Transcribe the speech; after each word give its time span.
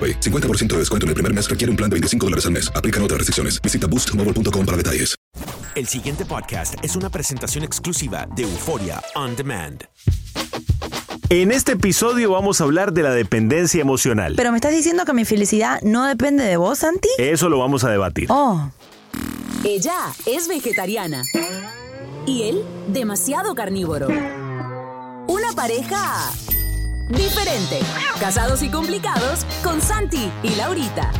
AroPay. 0.00 0.20
50% 0.20 0.68
de 0.68 0.78
descuento 0.78 1.04
en 1.04 1.08
el 1.08 1.14
primer 1.14 1.34
mes 1.34 1.50
requiere 1.50 1.70
un 1.70 1.76
plan 1.76 1.90
de 1.90 1.94
25 1.94 2.26
dólares 2.26 2.46
al 2.46 2.52
mes. 2.52 2.72
Aplican 2.74 3.02
otras 3.02 3.18
restricciones. 3.18 3.60
Visita 3.60 3.86
boostmobile.com 3.86 4.64
para 4.64 4.76
detalles. 4.76 5.14
El 5.74 5.86
siguiente 5.86 6.24
podcast 6.24 6.74
es 6.82 6.96
una 6.96 7.10
presentación 7.10 7.62
exclusiva 7.62 8.26
de 8.34 8.42
Euforia 8.42 9.00
On 9.14 9.36
Demand. 9.36 9.84
En 11.28 11.52
este 11.52 11.72
episodio 11.72 12.32
vamos 12.32 12.60
a 12.60 12.64
hablar 12.64 12.92
de 12.92 13.04
la 13.04 13.12
dependencia 13.12 13.80
emocional. 13.80 14.34
Pero 14.36 14.50
me 14.50 14.56
estás 14.58 14.72
diciendo 14.72 15.04
que 15.04 15.12
mi 15.12 15.24
felicidad 15.24 15.80
no 15.82 16.04
depende 16.06 16.42
de 16.42 16.56
vos, 16.56 16.80
Santi. 16.80 17.08
Eso 17.18 17.48
lo 17.48 17.58
vamos 17.60 17.84
a 17.84 17.90
debatir. 17.90 18.26
Oh, 18.30 18.68
Ella 19.62 20.12
es 20.26 20.48
vegetariana 20.48 21.22
y 22.26 22.48
él 22.48 22.64
demasiado 22.88 23.54
carnívoro. 23.54 24.08
Una 25.28 25.52
pareja 25.54 26.32
diferente. 27.10 27.80
Casados 28.18 28.62
y 28.62 28.68
complicados 28.70 29.44
con 29.62 29.80
Santi 29.80 30.30
y 30.42 30.54
Laurita. 30.56 31.10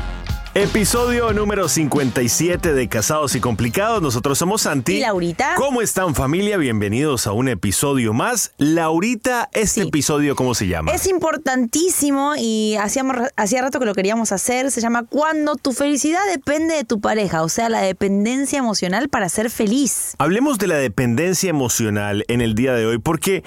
Episodio 0.52 1.32
número 1.32 1.68
57 1.68 2.72
de 2.74 2.88
Casados 2.88 3.36
y 3.36 3.40
Complicados. 3.40 4.02
Nosotros 4.02 4.36
somos 4.36 4.62
Santi. 4.62 4.94
¿Y 4.96 5.00
Laurita? 5.00 5.54
¿Cómo 5.56 5.80
están 5.80 6.16
familia? 6.16 6.56
Bienvenidos 6.56 7.28
a 7.28 7.32
un 7.32 7.46
episodio 7.48 8.12
más. 8.12 8.50
Laurita, 8.58 9.48
este 9.52 9.82
Sí. 9.82 9.88
episodio, 9.88 10.34
¿cómo 10.34 10.56
se 10.56 10.66
llama? 10.66 10.90
es 10.90 11.06
importantísimo 11.06 12.32
y 12.36 12.74
hacíamos, 12.80 13.16
hacía 13.36 13.62
rato 13.62 13.78
que 13.78 13.86
lo 13.86 13.94
queríamos 13.94 14.32
hacer. 14.32 14.72
Se 14.72 14.80
llama 14.80 15.04
Cuando 15.04 15.54
tu 15.54 15.72
felicidad 15.72 16.20
depende 16.28 16.74
de 16.74 16.82
tu 16.82 17.00
pareja, 17.00 17.44
o 17.44 17.48
sea, 17.48 17.68
la 17.68 17.80
dependencia 17.82 18.58
emocional 18.58 19.08
para 19.08 19.28
ser 19.28 19.50
feliz. 19.50 20.14
Hablemos 20.18 20.58
de 20.58 20.66
la 20.66 20.76
dependencia 20.76 21.48
emocional 21.48 22.24
en 22.26 22.40
el 22.40 22.56
día 22.56 22.74
de 22.74 22.86
hoy 22.86 22.98
porque... 22.98 23.44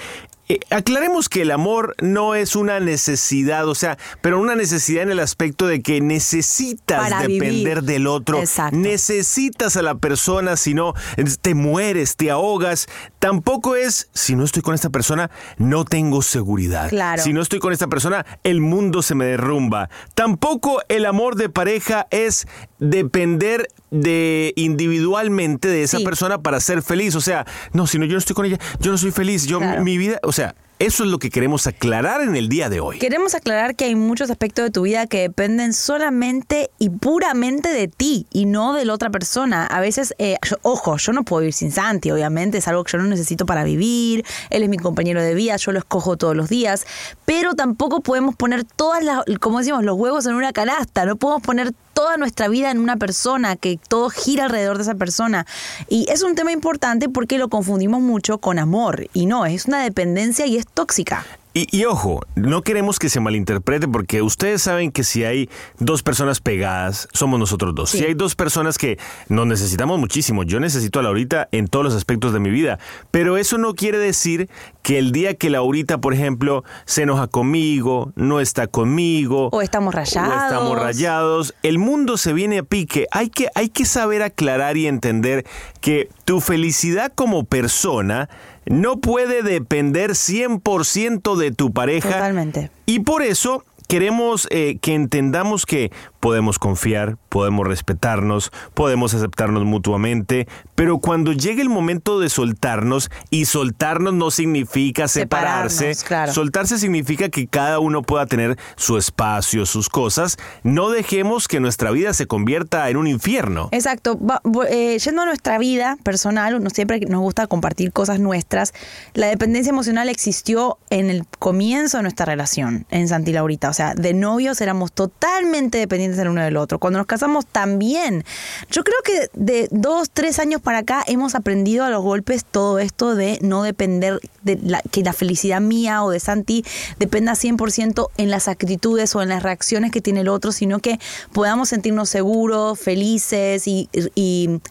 eh, 0.49 0.59
aclaremos 0.69 1.29
que 1.29 1.41
el 1.43 1.51
amor 1.51 1.95
no 2.01 2.35
es 2.35 2.55
una 2.55 2.79
necesidad, 2.79 3.67
o 3.67 3.75
sea, 3.75 3.97
pero 4.21 4.39
una 4.39 4.55
necesidad 4.55 5.03
en 5.03 5.11
el 5.11 5.19
aspecto 5.19 5.67
de 5.67 5.81
que 5.81 6.01
necesitas 6.01 6.99
Para 7.09 7.21
depender 7.21 7.49
vivir. 7.79 7.83
del 7.83 8.07
otro, 8.07 8.39
Exacto. 8.39 8.75
necesitas 8.77 9.77
a 9.77 9.81
la 9.81 9.95
persona, 9.95 10.57
si 10.57 10.73
no, 10.73 10.93
te 11.41 11.55
mueres, 11.55 12.15
te 12.17 12.29
ahogas. 12.29 12.87
Tampoco 13.19 13.75
es, 13.75 14.09
si 14.13 14.35
no 14.35 14.43
estoy 14.43 14.61
con 14.61 14.75
esta 14.75 14.89
persona, 14.89 15.31
no 15.57 15.85
tengo 15.85 16.21
seguridad. 16.21 16.89
Claro. 16.89 17.23
Si 17.23 17.31
no 17.33 17.41
estoy 17.41 17.59
con 17.59 17.71
esta 17.71 17.87
persona, 17.87 18.25
el 18.43 18.59
mundo 18.59 19.01
se 19.01 19.15
me 19.15 19.25
derrumba. 19.25 19.89
Tampoco 20.13 20.81
el 20.89 21.05
amor 21.05 21.35
de 21.35 21.49
pareja 21.49 22.07
es 22.11 22.47
depender 22.79 23.69
de 23.91 24.51
individualmente 24.57 25.67
de 25.67 25.83
esa 25.83 25.99
Sí. 25.99 26.03
persona 26.03 26.41
para 26.41 26.59
ser 26.59 26.81
feliz. 26.81 27.15
O 27.15 27.21
sea, 27.21 27.45
no, 27.71 27.87
si 27.87 27.97
no, 27.99 28.05
yo 28.05 28.13
no 28.13 28.17
estoy 28.17 28.35
con 28.35 28.45
ella, 28.45 28.57
yo 28.79 28.91
no 28.91 28.97
soy 28.97 29.11
feliz. 29.11 29.45
Yo, 29.45 29.59
Claro. 29.59 29.83
mi 29.83 29.97
vida, 29.97 30.19
o 30.23 30.31
sea, 30.33 30.55
eso 30.79 31.05
es 31.05 31.09
lo 31.09 31.17
que 31.17 31.29
queremos 31.29 31.66
aclarar 31.66 32.19
en 32.21 32.35
el 32.35 32.49
día 32.49 32.67
de 32.67 32.81
hoy. 32.81 32.99
Queremos 32.99 33.35
aclarar 33.35 33.75
que 33.75 33.85
hay 33.85 33.95
muchos 33.95 34.29
aspectos 34.29 34.66
de 34.66 34.71
tu 34.71 34.81
vida 34.81 35.07
que 35.07 35.21
dependen 35.21 35.71
solamente 35.71 36.71
y 36.77 36.89
puramente 36.89 37.69
de 37.69 37.88
ti 37.88 38.27
y 38.33 38.45
no 38.45 38.73
de 38.73 38.83
la 38.83 38.93
otra 38.93 39.09
persona. 39.09 39.66
A 39.66 39.79
veces, 39.79 40.13
eh, 40.17 40.35
ojo, 40.61 40.97
yo 40.97 41.13
no 41.13 41.23
puedo 41.23 41.39
vivir 41.39 41.53
sin 41.53 41.72
Santi, 41.72 42.11
obviamente, 42.11 42.57
es 42.57 42.67
algo 42.67 42.83
que 42.83 42.91
yo 42.91 42.97
no 42.97 43.05
necesito 43.05 43.45
para 43.45 43.63
vivir, 43.63 44.25
él 44.49 44.63
es 44.63 44.67
mi 44.67 44.77
compañero 44.77 45.22
de 45.22 45.33
vida, 45.35 45.55
yo 45.55 45.72
lo 45.72 45.79
escojo 45.79 46.17
todos 46.17 46.35
los 46.35 46.49
días, 46.49 46.85
pero 47.23 47.53
tampoco 47.53 48.01
podemos 48.01 48.35
poner 48.35 48.66
todas 48.66 49.03
las, 49.03 49.23
como 49.39 49.59
decimos, 49.59 49.85
los 49.85 49.95
huevos 49.95 50.25
en 50.25 50.33
una 50.33 50.51
canasta, 50.51 51.05
no 51.05 51.16
podemos 51.16 51.43
poner 51.43 51.72
toda 51.93 52.17
nuestra 52.17 52.47
vida 52.47 52.71
en 52.71 52.79
una 52.79 52.97
persona, 52.97 53.55
que 53.55 53.79
todo 53.87 54.09
gira 54.09 54.45
alrededor 54.45 54.77
de 54.77 54.83
esa 54.83 54.95
persona. 54.95 55.45
Y 55.87 56.05
es 56.09 56.23
un 56.23 56.35
tema 56.35 56.51
importante 56.51 57.09
porque 57.09 57.37
lo 57.37 57.49
confundimos 57.49 58.01
mucho 58.01 58.37
con 58.39 58.59
amor 58.59 59.07
y 59.13 59.25
no, 59.25 59.45
es 59.45 59.65
una 59.65 59.83
dependencia 59.83 60.45
y 60.45 60.57
es 60.57 60.67
tóxica. 60.67 61.25
Y, 61.53 61.68
y 61.75 61.86
ojo, 61.86 62.22
no 62.36 62.64
queremos 62.64 62.97
que 62.97 63.09
se 63.09 63.19
malinterprete 63.19 63.88
porque 63.88 64.22
ustedes 64.22 64.62
saben 64.64 64.91
que 64.91 65.03
si 65.03 65.24
hay 65.24 65.50
dos 65.80 66.02
personas 66.02 66.40
pegadas, 66.40 67.08
somos 67.14 67.40
nosotros 67.40 67.75
dos. 67.75 67.91
Sí. 67.91 68.00
Si 68.00 68.06
hay 68.06 68.14
dos 68.16 68.36
personas 68.36 68.78
que 68.78 68.97
nos 69.30 69.46
necesitamos 69.46 70.00
muchísimo, 70.00 70.44
yo 70.44 70.59
necesito 70.59 71.00
a 71.00 71.03
Laurita 71.03 71.50
en 71.52 71.68
todos 71.68 71.86
los 71.86 71.94
aspectos 71.96 72.34
de 72.34 72.40
mi 72.40 72.50
vida, 72.50 72.80
pero 73.12 73.38
eso 73.38 73.58
no 73.58 73.75
quiere 73.75 74.00
decir 74.00 74.50
que 74.81 74.97
el 74.97 75.12
día 75.12 75.36
que 75.36 75.50
Laurita, 75.50 76.00
por 76.00 76.14
ejemplo, 76.14 76.64
se 76.86 77.03
enoja 77.03 77.28
conmigo, 77.28 78.12
no 78.16 78.40
está 78.40 78.68
conmigo, 78.68 79.50
O 79.52 79.62
estamos 79.62 79.94
rayados. 79.94 80.34
o 80.34 80.46
estamos 80.46 80.80
rayados, 80.80 81.53
el 81.64 81.78
mundo 81.78 82.18
se 82.18 82.34
viene 82.34 82.59
a 82.59 82.64
pique. 82.64 83.08
Hay 83.12 83.30
que, 83.30 83.50
hay 83.56 83.70
que 83.70 83.85
saber 83.85 84.24
aclarar 84.24 84.75
y 84.78 84.88
entender 84.88 85.46
que 85.81 86.09
tu 86.25 86.41
felicidad 86.41 87.12
como 87.14 87.44
persona 87.44 88.28
no 88.66 88.97
puede 88.97 89.44
depender 89.44 90.12
100% 90.12 91.35
de 91.35 91.51
tu 91.51 91.72
pareja. 91.72 92.12
Totalmente. 92.12 92.72
Y 92.85 93.00
por 93.00 93.22
eso 93.24 93.63
queremos 93.88 94.47
eh, 94.50 94.78
que 94.81 94.94
entendamos 94.94 95.66
que 95.66 95.91
podemos 96.23 96.57
confiar, 96.57 97.17
podemos 97.28 97.67
respetarnos, 97.67 98.53
podemos 98.73 99.13
aceptarnos 99.13 99.66
mutuamente, 99.66 100.47
pero 100.73 100.99
cuando 100.99 101.34
llegue 101.34 101.61
el 101.61 101.67
momento 101.67 102.17
de 102.22 102.29
soltarnos, 102.29 103.11
y 103.29 103.43
soltarnos 103.43 104.14
no 104.14 104.31
significa 104.31 105.09
separarse, 105.09 105.91
claro. 106.08 106.31
soltarse 106.31 106.78
significa 106.78 107.28
que 107.28 107.47
cada 107.47 107.79
uno 107.79 108.03
pueda 108.03 108.25
tener 108.25 108.58
su 108.78 108.97
espacio, 108.97 109.66
sus 109.66 109.90
cosas, 109.90 110.37
no 110.64 110.91
dejemos 110.91 111.49
que 111.49 111.59
nuestra 111.59 111.91
vida 111.91 112.14
se 112.14 112.25
convierta 112.25 112.90
en 112.90 112.96
un 112.96 113.08
infierno. 113.08 113.67
Exacto. 113.73 114.17
Va- 114.17 114.41
eh, 114.70 114.97
yendo 114.99 115.23
a 115.23 115.25
nuestra 115.25 115.58
vida 115.58 115.97
personal, 116.03 116.64
no 116.64 116.70
siempre 116.70 117.02
nos 117.02 117.20
gusta 117.20 117.47
compartir 117.47 117.91
cosas 117.91 118.22
nuestras. 118.22 118.73
La 119.14 119.28
dependencia 119.28 119.72
emocional 119.72 120.08
existió 120.08 120.78
en 120.90 121.09
el 121.09 121.25
comienzo 121.40 121.97
de 121.97 122.03
nuestra 122.03 122.25
relación, 122.25 122.85
en 122.91 123.09
Santi 123.09 123.34
Laurita. 123.34 123.67
O 123.70 123.73
sea, 123.73 123.93
de 123.93 124.14
novios 124.14 124.61
éramos 124.61 124.93
totalmente 124.93 125.79
dependientes 125.79 126.12
dependientes 126.13 126.19
el 126.19 126.29
uno 126.29 126.43
del 126.43 126.57
otro. 126.57 126.79
Cuando 126.79 126.99
nos 126.99 127.07
casamos 127.07 127.45
también. 127.45 128.23
Yo 128.69 128.83
creo 128.83 128.97
que 129.03 129.29
de 129.33 129.67
dos, 129.71 130.09
tres 130.11 130.39
años 130.39 130.61
para 130.61 130.79
acá 130.79 131.03
hemos 131.07 131.35
aprendido 131.35 131.85
a 131.85 131.89
los 131.89 132.01
golpes 132.01 132.45
todo 132.45 132.79
esto 132.79 133.15
de 133.15 133.39
no 133.41 133.63
depender 133.63 134.19
de 134.43 134.59
la, 134.61 134.81
que 134.91 135.03
la 135.03 135.13
felicidad 135.13 135.61
mía 135.61 136.03
o 136.03 136.09
de 136.09 136.19
Santi 136.19 136.65
dependa 136.99 137.33
100% 137.33 138.09
en 138.17 138.29
las 138.29 138.47
actitudes 138.47 139.15
o 139.15 139.21
en 139.21 139.29
las 139.29 139.43
reacciones 139.43 139.91
que 139.91 140.01
tiene 140.01 140.21
el 140.21 140.27
otro, 140.27 140.51
sino 140.51 140.79
que 140.79 140.99
podamos 141.31 141.69
sentirnos 141.69 142.09
seguros, 142.09 142.79
felices 142.79 143.67
y, 143.67 143.89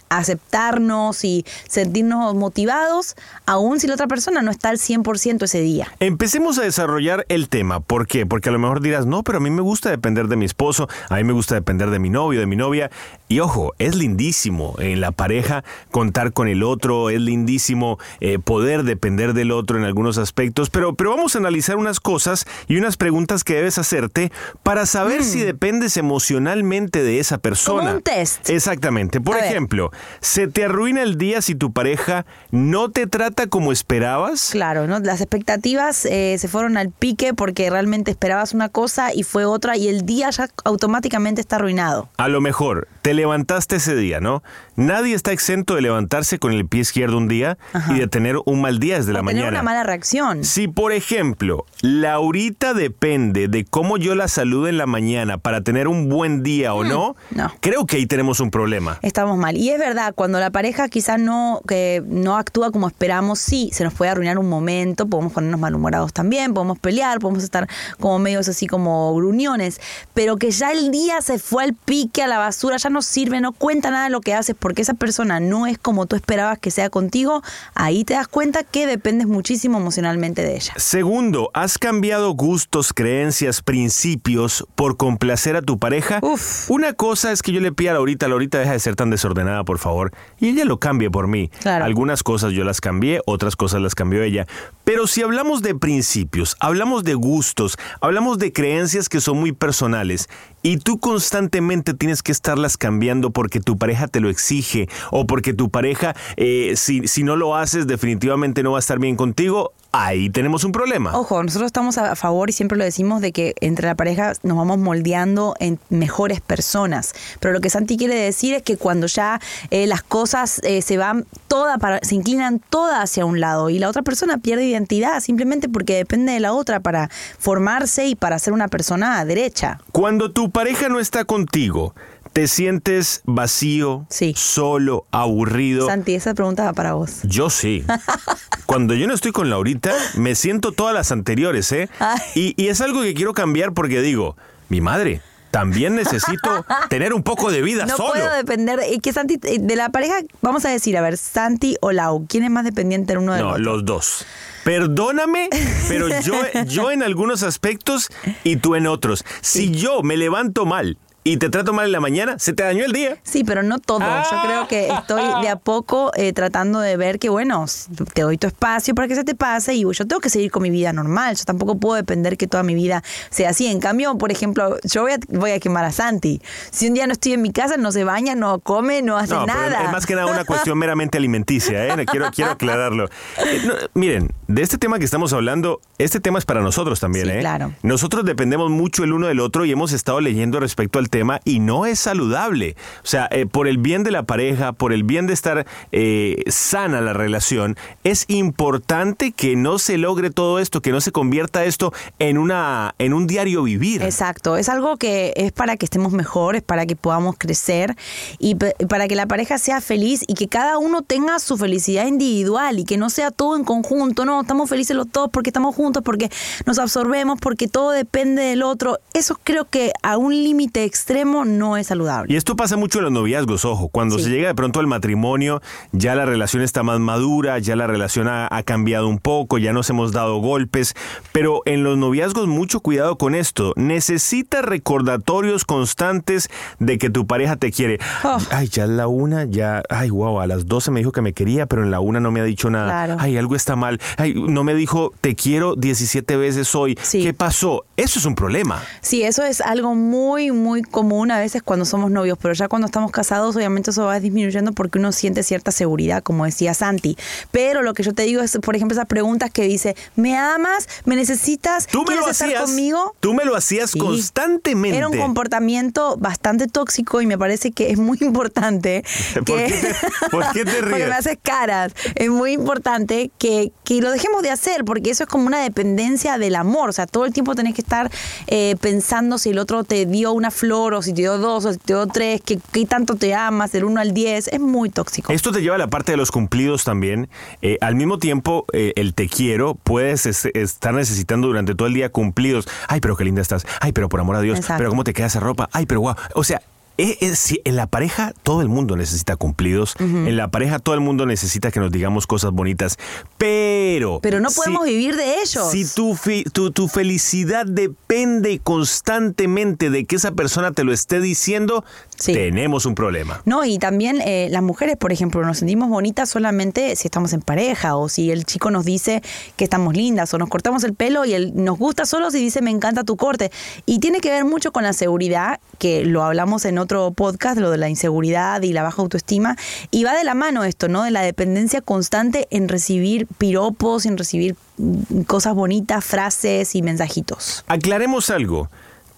aceptarnos 0.08 1.24
y 1.24 1.44
sentirnos 1.68 2.34
motivados, 2.34 3.16
aun 3.46 3.80
si 3.80 3.86
la 3.86 3.94
otra 3.94 4.06
persona 4.06 4.42
no 4.42 4.50
está 4.50 4.68
al 4.68 4.78
100% 4.78 5.44
ese 5.44 5.60
día. 5.60 5.88
Empecemos 6.00 6.58
a 6.58 6.62
desarrollar 6.62 7.24
el 7.28 7.48
tema. 7.48 7.80
¿Por 7.80 8.06
qué? 8.06 8.26
Porque 8.26 8.48
a 8.48 8.52
lo 8.52 8.58
mejor 8.58 8.80
dirás, 8.80 9.06
no, 9.06 9.22
pero 9.22 9.38
a 9.38 9.40
mí 9.40 9.50
me 9.50 9.62
gusta 9.62 9.90
depender 9.90 10.28
de 10.28 10.36
mi 10.36 10.44
esposo, 10.44 10.88
a 11.08 11.16
mí 11.16 11.24
me 11.24 11.31
gusta 11.32 11.54
depender 11.54 11.90
de 11.90 11.98
mi 11.98 12.10
novio, 12.10 12.40
de 12.40 12.46
mi 12.46 12.56
novia. 12.56 12.90
Y 13.28 13.40
ojo, 13.40 13.72
es 13.78 13.94
lindísimo 13.96 14.74
en 14.78 15.00
la 15.00 15.10
pareja 15.12 15.64
contar 15.90 16.32
con 16.32 16.48
el 16.48 16.62
otro, 16.62 17.10
es 17.10 17.20
lindísimo 17.20 17.98
eh, 18.20 18.38
poder 18.38 18.82
depender 18.82 19.32
del 19.32 19.52
otro 19.52 19.78
en 19.78 19.84
algunos 19.84 20.18
aspectos, 20.18 20.68
pero, 20.70 20.94
pero 20.94 21.10
vamos 21.10 21.34
a 21.34 21.38
analizar 21.38 21.76
unas 21.76 21.98
cosas 22.00 22.44
y 22.68 22.76
unas 22.76 22.96
preguntas 22.96 23.44
que 23.44 23.54
debes 23.54 23.78
hacerte 23.78 24.30
para 24.62 24.86
saber 24.86 25.24
si 25.24 25.40
dependes 25.40 25.96
emocionalmente 25.96 27.02
de 27.02 27.18
esa 27.20 27.38
persona. 27.38 27.82
Como 27.82 27.94
un 27.96 28.02
test. 28.02 28.50
Exactamente. 28.50 29.20
Por 29.20 29.36
A 29.36 29.40
ver. 29.40 29.50
ejemplo, 29.50 29.90
¿se 30.20 30.46
te 30.46 30.64
arruina 30.64 31.02
el 31.02 31.16
día 31.16 31.40
si 31.40 31.54
tu 31.54 31.72
pareja 31.72 32.26
no 32.50 32.90
te 32.90 33.06
trata 33.06 33.46
como 33.46 33.72
esperabas? 33.72 34.50
Claro, 34.50 34.86
¿no? 34.86 34.98
Las 35.00 35.20
expectativas 35.20 36.04
eh, 36.04 36.36
se 36.38 36.48
fueron 36.48 36.76
al 36.76 36.90
pique 36.90 37.32
porque 37.34 37.70
realmente 37.70 38.10
esperabas 38.10 38.52
una 38.52 38.68
cosa 38.68 39.14
y 39.14 39.22
fue 39.22 39.44
otra 39.44 39.76
y 39.76 39.88
el 39.88 40.04
día 40.04 40.30
ya 40.30 40.48
automáticamente 40.64 41.21
está 41.26 41.56
arruinado. 41.56 42.08
A 42.16 42.28
lo 42.28 42.40
mejor 42.40 42.88
te 43.02 43.14
levantaste 43.14 43.76
ese 43.76 43.94
día, 43.96 44.20
¿no? 44.20 44.42
Nadie 44.76 45.14
está 45.14 45.32
exento 45.32 45.74
de 45.74 45.82
levantarse 45.82 46.38
con 46.38 46.52
el 46.52 46.66
pie 46.66 46.80
izquierdo 46.80 47.18
un 47.18 47.28
día 47.28 47.58
Ajá. 47.72 47.94
y 47.94 47.98
de 47.98 48.06
tener 48.06 48.36
un 48.44 48.60
mal 48.60 48.78
día 48.78 48.96
desde 48.96 49.12
la 49.12 49.20
O 49.20 49.24
tener 49.24 49.36
mañana. 49.42 49.50
una 49.60 49.62
mala 49.62 49.82
reacción. 49.82 50.44
Si, 50.44 50.68
por 50.68 50.92
ejemplo, 50.92 51.66
Laurita 51.82 52.74
depende 52.74 53.48
de 53.48 53.64
cómo 53.64 53.96
yo 53.98 54.14
la 54.14 54.28
salude 54.28 54.70
en 54.70 54.78
la 54.78 54.86
mañana 54.86 55.38
para 55.38 55.60
tener 55.60 55.88
un 55.88 56.08
buen 56.08 56.42
día 56.42 56.74
o 56.74 56.84
no, 56.84 57.16
Mm, 57.30 57.36
no. 57.36 57.52
creo 57.60 57.86
que 57.86 57.96
ahí 57.98 58.06
tenemos 58.06 58.40
un 58.40 58.50
problema. 58.50 58.98
Estamos 59.02 59.36
mal. 59.38 59.56
Y 59.56 59.70
es 59.70 59.78
verdad, 59.78 60.14
cuando 60.14 60.40
la 60.40 60.50
pareja 60.50 60.88
quizás 60.88 61.20
no, 61.20 61.60
que 61.68 62.02
no 62.06 62.36
actúa 62.36 62.70
como 62.70 62.88
esperamos, 62.88 63.38
sí, 63.38 63.70
se 63.72 63.84
nos 63.84 63.92
puede 63.94 64.10
arruinar 64.10 64.38
un 64.38 64.48
momento, 64.48 65.06
podemos 65.06 65.32
ponernos 65.32 65.60
malhumorados 65.60 66.12
también, 66.12 66.54
podemos 66.54 66.78
pelear, 66.78 67.18
podemos 67.18 67.44
estar 67.44 67.68
como 68.00 68.18
medios 68.18 68.48
así 68.48 68.66
como 68.66 69.14
gruñones, 69.14 69.80
pero 70.14 70.36
que 70.36 70.50
ya 70.50 70.72
el 70.72 70.90
día 70.90 71.01
se 71.20 71.38
fue 71.38 71.64
al 71.64 71.74
pique, 71.74 72.22
a 72.22 72.26
la 72.26 72.38
basura, 72.38 72.76
ya 72.76 72.90
no 72.90 73.02
sirve, 73.02 73.40
no 73.40 73.52
cuenta 73.52 73.90
nada 73.90 74.08
lo 74.08 74.20
que 74.20 74.34
haces 74.34 74.56
porque 74.58 74.82
esa 74.82 74.94
persona 74.94 75.40
no 75.40 75.66
es 75.66 75.78
como 75.78 76.06
tú 76.06 76.16
esperabas 76.16 76.58
que 76.58 76.70
sea 76.70 76.90
contigo, 76.90 77.42
ahí 77.74 78.04
te 78.04 78.14
das 78.14 78.28
cuenta 78.28 78.64
que 78.64 78.86
dependes 78.86 79.26
muchísimo 79.26 79.78
emocionalmente 79.78 80.42
de 80.42 80.56
ella. 80.56 80.72
Segundo, 80.76 81.50
¿has 81.54 81.78
cambiado 81.78 82.32
gustos, 82.32 82.92
creencias, 82.92 83.62
principios 83.62 84.66
por 84.74 84.96
complacer 84.96 85.56
a 85.56 85.62
tu 85.62 85.78
pareja? 85.78 86.18
Uf. 86.22 86.70
Una 86.70 86.92
cosa 86.92 87.32
es 87.32 87.42
que 87.42 87.52
yo 87.52 87.60
le 87.60 87.72
pida 87.72 87.90
a 87.90 87.94
Laurita, 87.94 88.28
Laurita 88.28 88.58
deja 88.58 88.72
de 88.72 88.80
ser 88.80 88.96
tan 88.96 89.10
desordenada, 89.10 89.64
por 89.64 89.78
favor, 89.78 90.12
y 90.38 90.48
ella 90.48 90.64
lo 90.64 90.78
cambie 90.78 91.10
por 91.10 91.26
mí. 91.28 91.50
Claro. 91.60 91.84
Algunas 91.84 92.22
cosas 92.22 92.52
yo 92.52 92.64
las 92.64 92.80
cambié, 92.80 93.20
otras 93.26 93.56
cosas 93.56 93.80
las 93.80 93.94
cambió 93.94 94.22
ella. 94.22 94.46
Pero 94.84 95.06
si 95.06 95.22
hablamos 95.22 95.62
de 95.62 95.74
principios, 95.74 96.56
hablamos 96.60 97.04
de 97.04 97.14
gustos, 97.14 97.76
hablamos 98.00 98.38
de 98.38 98.52
creencias 98.52 99.08
que 99.08 99.20
son 99.20 99.38
muy 99.38 99.52
personales, 99.52 100.28
y 100.62 100.78
tú 100.78 100.98
constantemente 100.98 101.94
tienes 101.94 102.22
que 102.22 102.32
estarlas 102.32 102.76
cambiando 102.76 103.30
porque 103.30 103.60
tu 103.60 103.76
pareja 103.76 104.08
te 104.08 104.20
lo 104.20 104.30
exige, 104.30 104.88
o 105.10 105.26
porque 105.26 105.52
tu 105.52 105.70
pareja, 105.70 106.14
eh, 106.36 106.74
si, 106.76 107.06
si 107.08 107.24
no 107.24 107.36
lo 107.36 107.56
haces, 107.56 107.86
definitivamente 107.86 108.62
no 108.62 108.72
va 108.72 108.78
a 108.78 108.80
estar 108.80 108.98
bien 108.98 109.16
contigo, 109.16 109.72
ahí 109.92 110.30
tenemos 110.30 110.64
un 110.64 110.72
problema. 110.72 111.16
Ojo, 111.16 111.42
nosotros 111.42 111.66
estamos 111.66 111.98
a 111.98 112.16
favor 112.16 112.48
y 112.48 112.52
siempre 112.52 112.78
lo 112.78 112.84
decimos 112.84 113.20
de 113.20 113.32
que 113.32 113.54
entre 113.60 113.86
la 113.86 113.94
pareja 113.94 114.32
nos 114.42 114.56
vamos 114.56 114.78
moldeando 114.78 115.54
en 115.60 115.78
mejores 115.90 116.40
personas. 116.40 117.12
Pero 117.40 117.52
lo 117.52 117.60
que 117.60 117.70
Santi 117.70 117.96
quiere 117.98 118.14
decir 118.14 118.54
es 118.54 118.62
que 118.62 118.78
cuando 118.78 119.06
ya 119.06 119.40
eh, 119.70 119.86
las 119.86 120.02
cosas 120.02 120.60
eh, 120.64 120.80
se 120.82 120.96
van 120.96 121.26
todas 121.46 121.78
para, 121.78 122.00
se 122.02 122.14
inclinan 122.14 122.60
todas 122.70 123.02
hacia 123.02 123.26
un 123.26 123.40
lado 123.40 123.68
y 123.68 123.78
la 123.78 123.88
otra 123.88 124.02
persona 124.02 124.38
pierde 124.38 124.64
identidad 124.64 125.20
simplemente 125.20 125.68
porque 125.68 125.94
depende 125.96 126.32
de 126.32 126.40
la 126.40 126.54
otra 126.54 126.80
para 126.80 127.10
formarse 127.38 128.06
y 128.06 128.14
para 128.14 128.38
ser 128.38 128.54
una 128.54 128.68
persona 128.68 129.22
derecha. 129.24 129.78
Cuando 129.92 130.32
tu 130.32 130.50
pareja 130.50 130.88
no 130.88 131.00
está 131.00 131.24
contigo, 131.24 131.94
¿te 132.32 132.48
sientes 132.48 133.22
vacío, 133.24 134.06
Sí. 134.08 134.34
solo, 134.36 135.06
aburrido? 135.10 135.86
Santi, 135.86 136.14
esa 136.14 136.34
pregunta 136.34 136.64
va 136.64 136.72
para 136.72 136.94
vos. 136.94 137.20
Yo 137.24 137.50
sí. 137.50 137.84
Cuando 138.66 138.94
yo 138.94 139.06
no 139.06 139.14
estoy 139.14 139.32
con 139.32 139.50
Laurita, 139.50 139.92
me 140.16 140.34
siento 140.34 140.72
todas 140.72 140.94
las 140.94 141.12
anteriores, 141.12 141.70
¿eh? 141.72 141.88
Y, 142.34 142.54
y 142.62 142.68
es 142.68 142.80
algo 142.80 143.02
que 143.02 143.14
quiero 143.14 143.34
cambiar 143.34 143.72
porque 143.72 144.00
digo, 144.00 144.36
mi 144.68 144.80
madre, 144.80 145.20
también 145.50 145.94
necesito 145.94 146.64
tener 146.88 147.12
un 147.12 147.22
poco 147.22 147.50
de 147.50 147.60
vida 147.60 147.84
No 147.84 147.96
solo. 147.96 148.12
puedo 148.12 148.32
depender, 148.32 148.80
eh, 148.80 148.98
que 149.00 149.12
Santi, 149.12 149.36
de 149.36 149.76
la 149.76 149.90
pareja, 149.90 150.14
vamos 150.40 150.64
a 150.64 150.70
decir, 150.70 150.96
a 150.96 151.02
ver, 151.02 151.18
Santi 151.18 151.76
o 151.82 151.92
Lau, 151.92 152.24
¿quién 152.28 152.44
es 152.44 152.50
más 152.50 152.64
dependiente 152.64 153.12
el 153.12 153.18
uno 153.18 153.34
del 153.34 153.42
No, 153.42 153.48
otro? 153.50 153.62
los 153.62 153.84
dos. 153.84 154.24
Perdóname, 154.64 155.50
pero 155.88 156.08
yo, 156.20 156.34
yo 156.66 156.90
en 156.92 157.02
algunos 157.02 157.42
aspectos 157.42 158.08
y 158.44 158.56
tú 158.56 158.76
en 158.76 158.86
otros. 158.86 159.24
Si 159.40 159.72
yo 159.72 160.02
me 160.02 160.16
levanto 160.16 160.64
mal 160.66 160.96
y 161.24 161.36
te 161.36 161.48
trato 161.50 161.72
mal 161.72 161.86
en 161.86 161.92
la 161.92 162.00
mañana, 162.00 162.38
se 162.38 162.52
te 162.52 162.62
dañó 162.62 162.84
el 162.84 162.92
día. 162.92 163.16
Sí, 163.22 163.44
pero 163.44 163.62
no 163.62 163.78
todo. 163.78 164.00
Yo 164.00 164.42
creo 164.44 164.68
que 164.68 164.88
estoy 164.88 165.22
de 165.42 165.48
a 165.48 165.56
poco 165.56 166.10
eh, 166.16 166.32
tratando 166.32 166.80
de 166.80 166.96
ver 166.96 167.18
que, 167.18 167.28
bueno, 167.28 167.64
te 168.12 168.22
doy 168.22 168.38
tu 168.38 168.46
espacio 168.48 168.94
para 168.94 169.06
que 169.08 169.14
se 169.14 169.24
te 169.24 169.34
pase 169.34 169.74
y 169.74 169.82
yo 169.82 170.06
tengo 170.06 170.20
que 170.20 170.30
seguir 170.30 170.50
con 170.50 170.62
mi 170.62 170.70
vida 170.70 170.92
normal. 170.92 171.36
Yo 171.36 171.44
tampoco 171.44 171.78
puedo 171.78 171.94
depender 171.94 172.36
que 172.36 172.46
toda 172.46 172.62
mi 172.62 172.74
vida 172.74 173.02
sea 173.30 173.50
así. 173.50 173.66
En 173.66 173.78
cambio, 173.78 174.18
por 174.18 174.32
ejemplo, 174.32 174.78
yo 174.82 175.02
voy 175.02 175.12
a, 175.12 175.18
voy 175.28 175.50
a 175.52 175.60
quemar 175.60 175.84
a 175.84 175.92
Santi. 175.92 176.40
Si 176.70 176.88
un 176.88 176.94
día 176.94 177.06
no 177.06 177.12
estoy 177.12 177.34
en 177.34 177.42
mi 177.42 177.52
casa, 177.52 177.76
no 177.76 177.92
se 177.92 178.02
baña, 178.04 178.34
no 178.34 178.58
come, 178.58 179.02
no 179.02 179.16
hace 179.16 179.34
No, 179.34 179.46
nada. 179.46 179.84
es 179.84 179.92
más 179.92 180.06
que 180.06 180.14
nada 180.14 180.26
una 180.26 180.44
cuestión 180.44 180.76
meramente 180.78 181.18
alimenticia, 181.18 181.86
¿eh? 181.86 182.06
Quiero, 182.10 182.30
quiero 182.32 182.50
aclararlo. 182.50 183.04
Eh, 183.38 183.62
no, 183.64 183.74
miren, 183.94 184.30
de 184.52 184.60
este 184.60 184.76
tema 184.76 184.98
que 184.98 185.06
estamos 185.06 185.32
hablando, 185.32 185.80
este 185.96 186.20
tema 186.20 186.38
es 186.38 186.44
para 186.44 186.60
nosotros 186.60 187.00
también, 187.00 187.24
Sí, 187.24 187.32
¿eh? 187.32 187.40
claro. 187.40 187.72
Nosotros 187.82 188.26
dependemos 188.26 188.70
mucho 188.70 189.02
el 189.02 189.14
uno 189.14 189.26
del 189.26 189.40
otro 189.40 189.64
y 189.64 189.72
hemos 189.72 189.92
estado 189.92 190.20
leyendo 190.20 190.60
respecto 190.60 190.98
al 190.98 191.08
tema 191.08 191.40
y 191.44 191.58
no 191.58 191.86
es 191.86 191.98
saludable. 191.98 192.76
O 193.02 193.06
sea, 193.06 193.28
eh, 193.30 193.46
por 193.46 193.66
el 193.66 193.78
bien 193.78 194.02
de 194.02 194.10
la 194.10 194.24
pareja, 194.24 194.72
por 194.72 194.92
el 194.92 195.04
bien 195.04 195.26
de 195.26 195.32
estar 195.32 195.66
eh, 195.90 196.42
sana 196.48 197.00
la 197.00 197.14
relación, 197.14 197.78
es 198.04 198.26
importante 198.28 199.32
que 199.32 199.56
no 199.56 199.78
se 199.78 199.96
logre 199.96 200.28
todo 200.28 200.58
esto, 200.58 200.82
que 200.82 200.92
no 200.92 201.00
se 201.00 201.12
convierta 201.12 201.64
esto 201.64 201.94
en, 202.18 202.36
una, 202.36 202.94
en 202.98 203.14
un 203.14 203.26
diario 203.26 203.62
vivir. 203.62 204.02
Exacto, 204.02 204.58
es 204.58 204.68
algo 204.68 204.98
que 204.98 205.32
es 205.34 205.52
para 205.52 205.78
que 205.78 205.86
estemos 205.86 206.12
mejores, 206.12 206.60
para 206.60 206.84
que 206.84 206.94
podamos 206.94 207.36
crecer 207.38 207.96
y 208.38 208.56
para 208.56 209.08
que 209.08 209.16
la 209.16 209.26
pareja 209.26 209.56
sea 209.56 209.80
feliz 209.80 210.24
y 210.28 210.34
que 210.34 210.48
cada 210.48 210.76
uno 210.76 211.00
tenga 211.00 211.38
su 211.38 211.56
felicidad 211.56 212.06
individual 212.06 212.78
y 212.78 212.84
que 212.84 212.98
no 212.98 213.08
sea 213.08 213.30
todo 213.30 213.56
en 213.56 213.64
conjunto, 213.64 214.26
no, 214.26 214.41
estamos 214.42 214.68
felices 214.68 214.96
los 214.96 215.10
dos 215.10 215.28
porque 215.32 215.50
estamos 215.50 215.74
juntos, 215.74 216.02
porque 216.04 216.30
nos 216.66 216.78
absorbemos, 216.78 217.38
porque 217.40 217.68
todo 217.68 217.90
depende 217.90 218.42
del 218.42 218.62
otro. 218.62 218.98
Eso 219.14 219.38
creo 219.42 219.64
que 219.68 219.92
a 220.02 220.16
un 220.16 220.32
límite 220.34 220.84
extremo 220.84 221.44
no 221.44 221.76
es 221.76 221.88
saludable. 221.88 222.32
Y 222.32 222.36
esto 222.36 222.56
pasa 222.56 222.76
mucho 222.76 222.98
en 222.98 223.04
los 223.04 223.12
noviazgos, 223.12 223.64
ojo. 223.64 223.88
Cuando 223.88 224.18
Sí. 224.18 224.24
se 224.24 224.30
llega 224.30 224.48
de 224.48 224.54
pronto 224.54 224.80
al 224.80 224.86
matrimonio, 224.86 225.60
ya 225.92 226.14
la 226.14 226.24
relación 226.26 226.62
está 226.62 226.82
más 226.82 227.00
madura, 227.00 227.58
ya 227.58 227.76
la 227.76 227.86
relación 227.86 228.28
ha, 228.28 228.48
ha 228.50 228.62
cambiado 228.62 229.08
un 229.08 229.18
poco, 229.18 229.58
ya 229.58 229.72
nos 229.72 229.88
hemos 229.90 230.12
dado 230.12 230.38
golpes. 230.38 230.94
Pero 231.32 231.62
en 231.66 231.82
los 231.84 231.96
noviazgos, 231.98 232.46
mucho 232.46 232.80
cuidado 232.80 233.16
con 233.18 233.34
esto. 233.34 233.72
Necesitas 233.76 234.64
recordatorios 234.64 235.64
constantes 235.64 236.48
de 236.78 236.98
que 236.98 237.10
tu 237.10 237.26
pareja 237.26 237.56
te 237.56 237.70
quiere. 237.72 237.98
Oh. 238.24 238.38
Ay, 238.50 238.68
ya 238.68 238.84
es 238.84 238.90
la 238.90 239.06
una, 239.08 239.44
ya. 239.44 239.82
Ay, 239.88 240.10
wow, 240.10 240.40
a 240.40 240.46
las 240.46 240.66
12 240.66 240.90
me 240.90 241.00
dijo 241.00 241.12
que 241.12 241.20
me 241.22 241.32
quería, 241.32 241.66
pero 241.66 241.82
en 241.82 241.90
la 241.90 242.00
una 242.00 242.20
no 242.20 242.30
me 242.30 242.40
ha 242.40 242.44
dicho 242.44 242.70
nada. 242.70 242.86
Claro. 243.06 243.16
Ay, 243.18 243.36
algo 243.36 243.56
está 243.56 243.76
mal. 243.76 244.00
Ay, 244.16 244.31
no 244.34 244.64
me 244.64 244.74
dijo 244.74 245.12
te 245.20 245.34
quiero 245.34 245.74
17 245.76 246.36
veces 246.36 246.74
hoy. 246.74 246.98
Sí. 247.02 247.22
¿Qué 247.22 247.34
pasó? 247.34 247.84
Eso 247.96 248.18
es 248.18 248.24
un 248.24 248.34
problema. 248.34 248.82
Sí, 249.00 249.22
eso 249.22 249.44
es 249.44 249.60
algo 249.60 249.94
muy, 249.94 250.50
muy 250.52 250.82
común 250.82 251.30
a 251.30 251.38
veces 251.38 251.62
cuando 251.62 251.84
somos 251.84 252.10
novios, 252.10 252.38
pero 252.40 252.54
ya 252.54 252.68
cuando 252.68 252.86
estamos 252.86 253.10
casados, 253.10 253.54
obviamente 253.56 253.90
eso 253.90 254.04
va 254.06 254.18
disminuyendo 254.20 254.72
porque 254.72 254.98
uno 254.98 255.12
siente 255.12 255.42
cierta 255.42 255.72
seguridad, 255.72 256.22
como 256.22 256.44
decía 256.44 256.74
Santi. 256.74 257.16
Pero 257.50 257.82
lo 257.82 257.94
que 257.94 258.02
yo 258.02 258.12
te 258.14 258.22
digo 258.22 258.42
es, 258.42 258.58
por 258.62 258.76
ejemplo, 258.76 258.94
esas 258.94 259.06
preguntas 259.06 259.50
que 259.50 259.62
dice, 259.62 259.96
¿me 260.16 260.36
amas? 260.36 260.88
¿Me 261.04 261.16
necesitas? 261.16 261.86
Tú 261.86 262.00
me 262.00 262.06
¿Quieres 262.06 262.24
lo 262.24 262.30
estar 262.32 262.48
hacías. 262.48 262.62
conmigo? 262.64 263.14
Tú 263.20 263.34
me 263.34 263.44
lo 263.44 263.56
hacías 263.56 263.90
Sí. 263.90 263.98
constantemente. 263.98 264.96
Era 264.98 265.08
un 265.08 265.18
comportamiento 265.18 266.16
bastante 266.16 266.66
tóxico 266.66 267.20
y 267.20 267.26
me 267.26 267.36
parece 267.38 267.72
que 267.72 267.90
es 267.90 267.98
muy 267.98 268.18
importante. 268.20 269.04
¿Por 269.34 269.44
que- 269.44 269.66
qué 269.66 269.70
te- 269.72 270.28
por 270.30 270.52
qué 270.52 270.64
te 270.64 270.72
Porque 270.80 270.96
ríes? 270.96 271.08
me 271.08 271.14
haces 271.14 271.38
caras. 271.42 271.92
Es 272.14 272.30
muy 272.30 272.52
importante 272.52 273.30
que, 273.38 273.72
que 273.84 274.00
lo 274.00 274.10
dejes 274.10 274.21
dejemos 274.22 274.42
de 274.42 274.50
hacer, 274.50 274.84
porque 274.84 275.10
eso 275.10 275.24
es 275.24 275.28
como 275.28 275.46
una 275.46 275.60
dependencia 275.60 276.38
del 276.38 276.54
amor. 276.54 276.88
O 276.88 276.92
sea, 276.92 277.06
todo 277.06 277.24
el 277.26 277.32
tiempo 277.32 277.54
tenés 277.56 277.74
que 277.74 277.80
estar 277.80 278.10
eh, 278.46 278.76
pensando 278.80 279.36
si 279.36 279.50
el 279.50 279.58
otro 279.58 279.82
te 279.82 280.06
dio 280.06 280.32
una 280.32 280.50
flor, 280.52 280.94
o 280.94 281.02
si 281.02 281.12
te 281.12 281.22
dio 281.22 281.38
dos, 281.38 281.64
o 281.64 281.72
si 281.72 281.78
te 281.78 281.92
dio 281.94 282.06
tres, 282.06 282.40
qué, 282.44 282.58
qué 282.72 282.86
tanto 282.86 283.16
te 283.16 283.34
amas, 283.34 283.72
del 283.72 283.84
1 283.84 284.00
al 284.00 284.14
10. 284.14 284.48
Es 284.48 284.60
muy 284.60 284.90
tóxico. 284.90 285.32
Esto 285.32 285.50
te 285.50 285.60
lleva 285.60 285.74
a 285.74 285.78
la 285.78 285.88
parte 285.88 286.12
de 286.12 286.16
los 286.18 286.30
cumplidos 286.30 286.84
también. 286.84 287.28
Eh, 287.62 287.78
al 287.80 287.96
mismo 287.96 288.18
tiempo, 288.18 288.64
eh, 288.72 288.92
el 288.96 289.12
te 289.14 289.28
quiero 289.28 289.74
puedes 289.74 290.26
es- 290.26 290.46
estar 290.54 290.94
necesitando 290.94 291.48
durante 291.48 291.74
todo 291.74 291.88
el 291.88 291.94
día 291.94 292.08
cumplidos. 292.10 292.68
Ay, 292.86 293.00
pero 293.00 293.16
qué 293.16 293.24
linda 293.24 293.42
estás. 293.42 293.66
Ay, 293.80 293.90
pero 293.92 294.08
por 294.08 294.20
amor 294.20 294.36
a 294.36 294.40
Dios. 294.40 294.58
Exacto. 294.58 294.78
Pero 294.78 294.90
cómo 294.90 295.02
te 295.04 295.12
queda 295.14 295.26
esa 295.26 295.40
ropa. 295.40 295.68
Ay, 295.72 295.86
pero 295.86 296.00
guau. 296.00 296.14
O 296.34 296.44
sea. 296.44 296.62
Eh, 297.02 297.18
eh, 297.20 297.60
en 297.64 297.76
la 297.76 297.86
pareja 297.86 298.32
todo 298.42 298.62
el 298.62 298.68
mundo 298.68 298.96
necesita 298.96 299.36
cumplidos, 299.36 299.94
en 299.98 300.36
la 300.36 300.48
pareja 300.48 300.78
todo 300.78 300.94
el 300.94 301.00
mundo 301.00 301.26
necesita 301.26 301.70
que 301.70 301.80
nos 301.80 301.90
digamos 301.90 302.26
cosas 302.26 302.52
bonitas, 302.52 302.96
pero... 303.38 304.20
Pero 304.22 304.40
no 304.40 304.50
si- 304.50 304.56
podemos 304.56 304.84
vivir 304.84 305.16
de 305.16 305.40
ellos. 305.42 305.70
Si 305.70 305.84
tu, 305.94 306.14
fi- 306.14 306.44
tu, 306.44 306.70
tu 306.70 306.88
felicidad 306.88 307.66
depende 307.66 308.60
constantemente 308.62 309.90
de 309.90 310.04
que 310.04 310.16
esa 310.16 310.32
persona 310.32 310.72
te 310.72 310.84
lo 310.84 310.92
esté 310.92 311.20
diciendo, 311.20 311.84
Sí. 312.18 312.34
tenemos 312.34 312.86
un 312.86 312.94
problema. 312.94 313.42
No, 313.46 313.64
y 313.64 313.78
también 313.78 314.20
eh, 314.24 314.46
las 314.52 314.62
mujeres, 314.62 314.96
por 314.96 315.10
ejemplo, 315.12 315.42
nos 315.44 315.58
sentimos 315.58 315.88
bonitas 315.88 316.28
solamente 316.28 316.94
si 316.94 317.08
estamos 317.08 317.32
en 317.32 317.40
pareja 317.40 317.96
o 317.96 318.08
si 318.08 318.30
el 318.30 318.44
chico 318.44 318.70
nos 318.70 318.84
dice 318.84 319.22
que 319.56 319.64
estamos 319.64 319.96
lindas 319.96 320.32
o 320.32 320.38
nos 320.38 320.48
cortamos 320.48 320.84
el 320.84 320.94
pelo 320.94 321.24
y 321.24 321.32
él 321.34 321.50
nos 321.56 321.78
gusta 321.78 322.06
solo 322.06 322.30
si 322.30 322.38
dice 322.38 322.62
me 322.62 322.70
encanta 322.70 323.02
tu 323.02 323.16
corte. 323.16 323.50
Y 323.86 323.98
tiene 323.98 324.20
que 324.20 324.30
ver 324.30 324.44
mucho 324.44 324.70
con 324.70 324.84
la 324.84 324.92
seguridad, 324.92 325.58
que 325.78 326.04
lo 326.04 326.22
hablamos 326.22 326.64
en 326.64 326.78
otro 326.78 326.91
podcast, 327.14 327.58
lo 327.58 327.70
de 327.70 327.78
la 327.78 327.88
inseguridad 327.88 328.62
y 328.62 328.72
la 328.72 328.82
baja 328.82 329.02
autoestima. 329.02 329.56
Y 329.90 330.04
va 330.04 330.14
de 330.14 330.24
la 330.24 330.34
mano 330.34 330.64
esto, 330.64 330.88
¿no? 330.88 331.04
De 331.04 331.10
la 331.10 331.22
dependencia 331.22 331.80
constante 331.80 332.46
en 332.50 332.68
recibir 332.68 333.26
piropos, 333.38 334.06
en 334.06 334.18
recibir 334.18 334.56
mm, 334.78 335.22
cosas 335.22 335.54
bonitas, 335.54 336.04
frases 336.04 336.74
y 336.74 336.82
mensajitos. 336.82 337.64
Aclaremos 337.66 338.30
algo. 338.30 338.70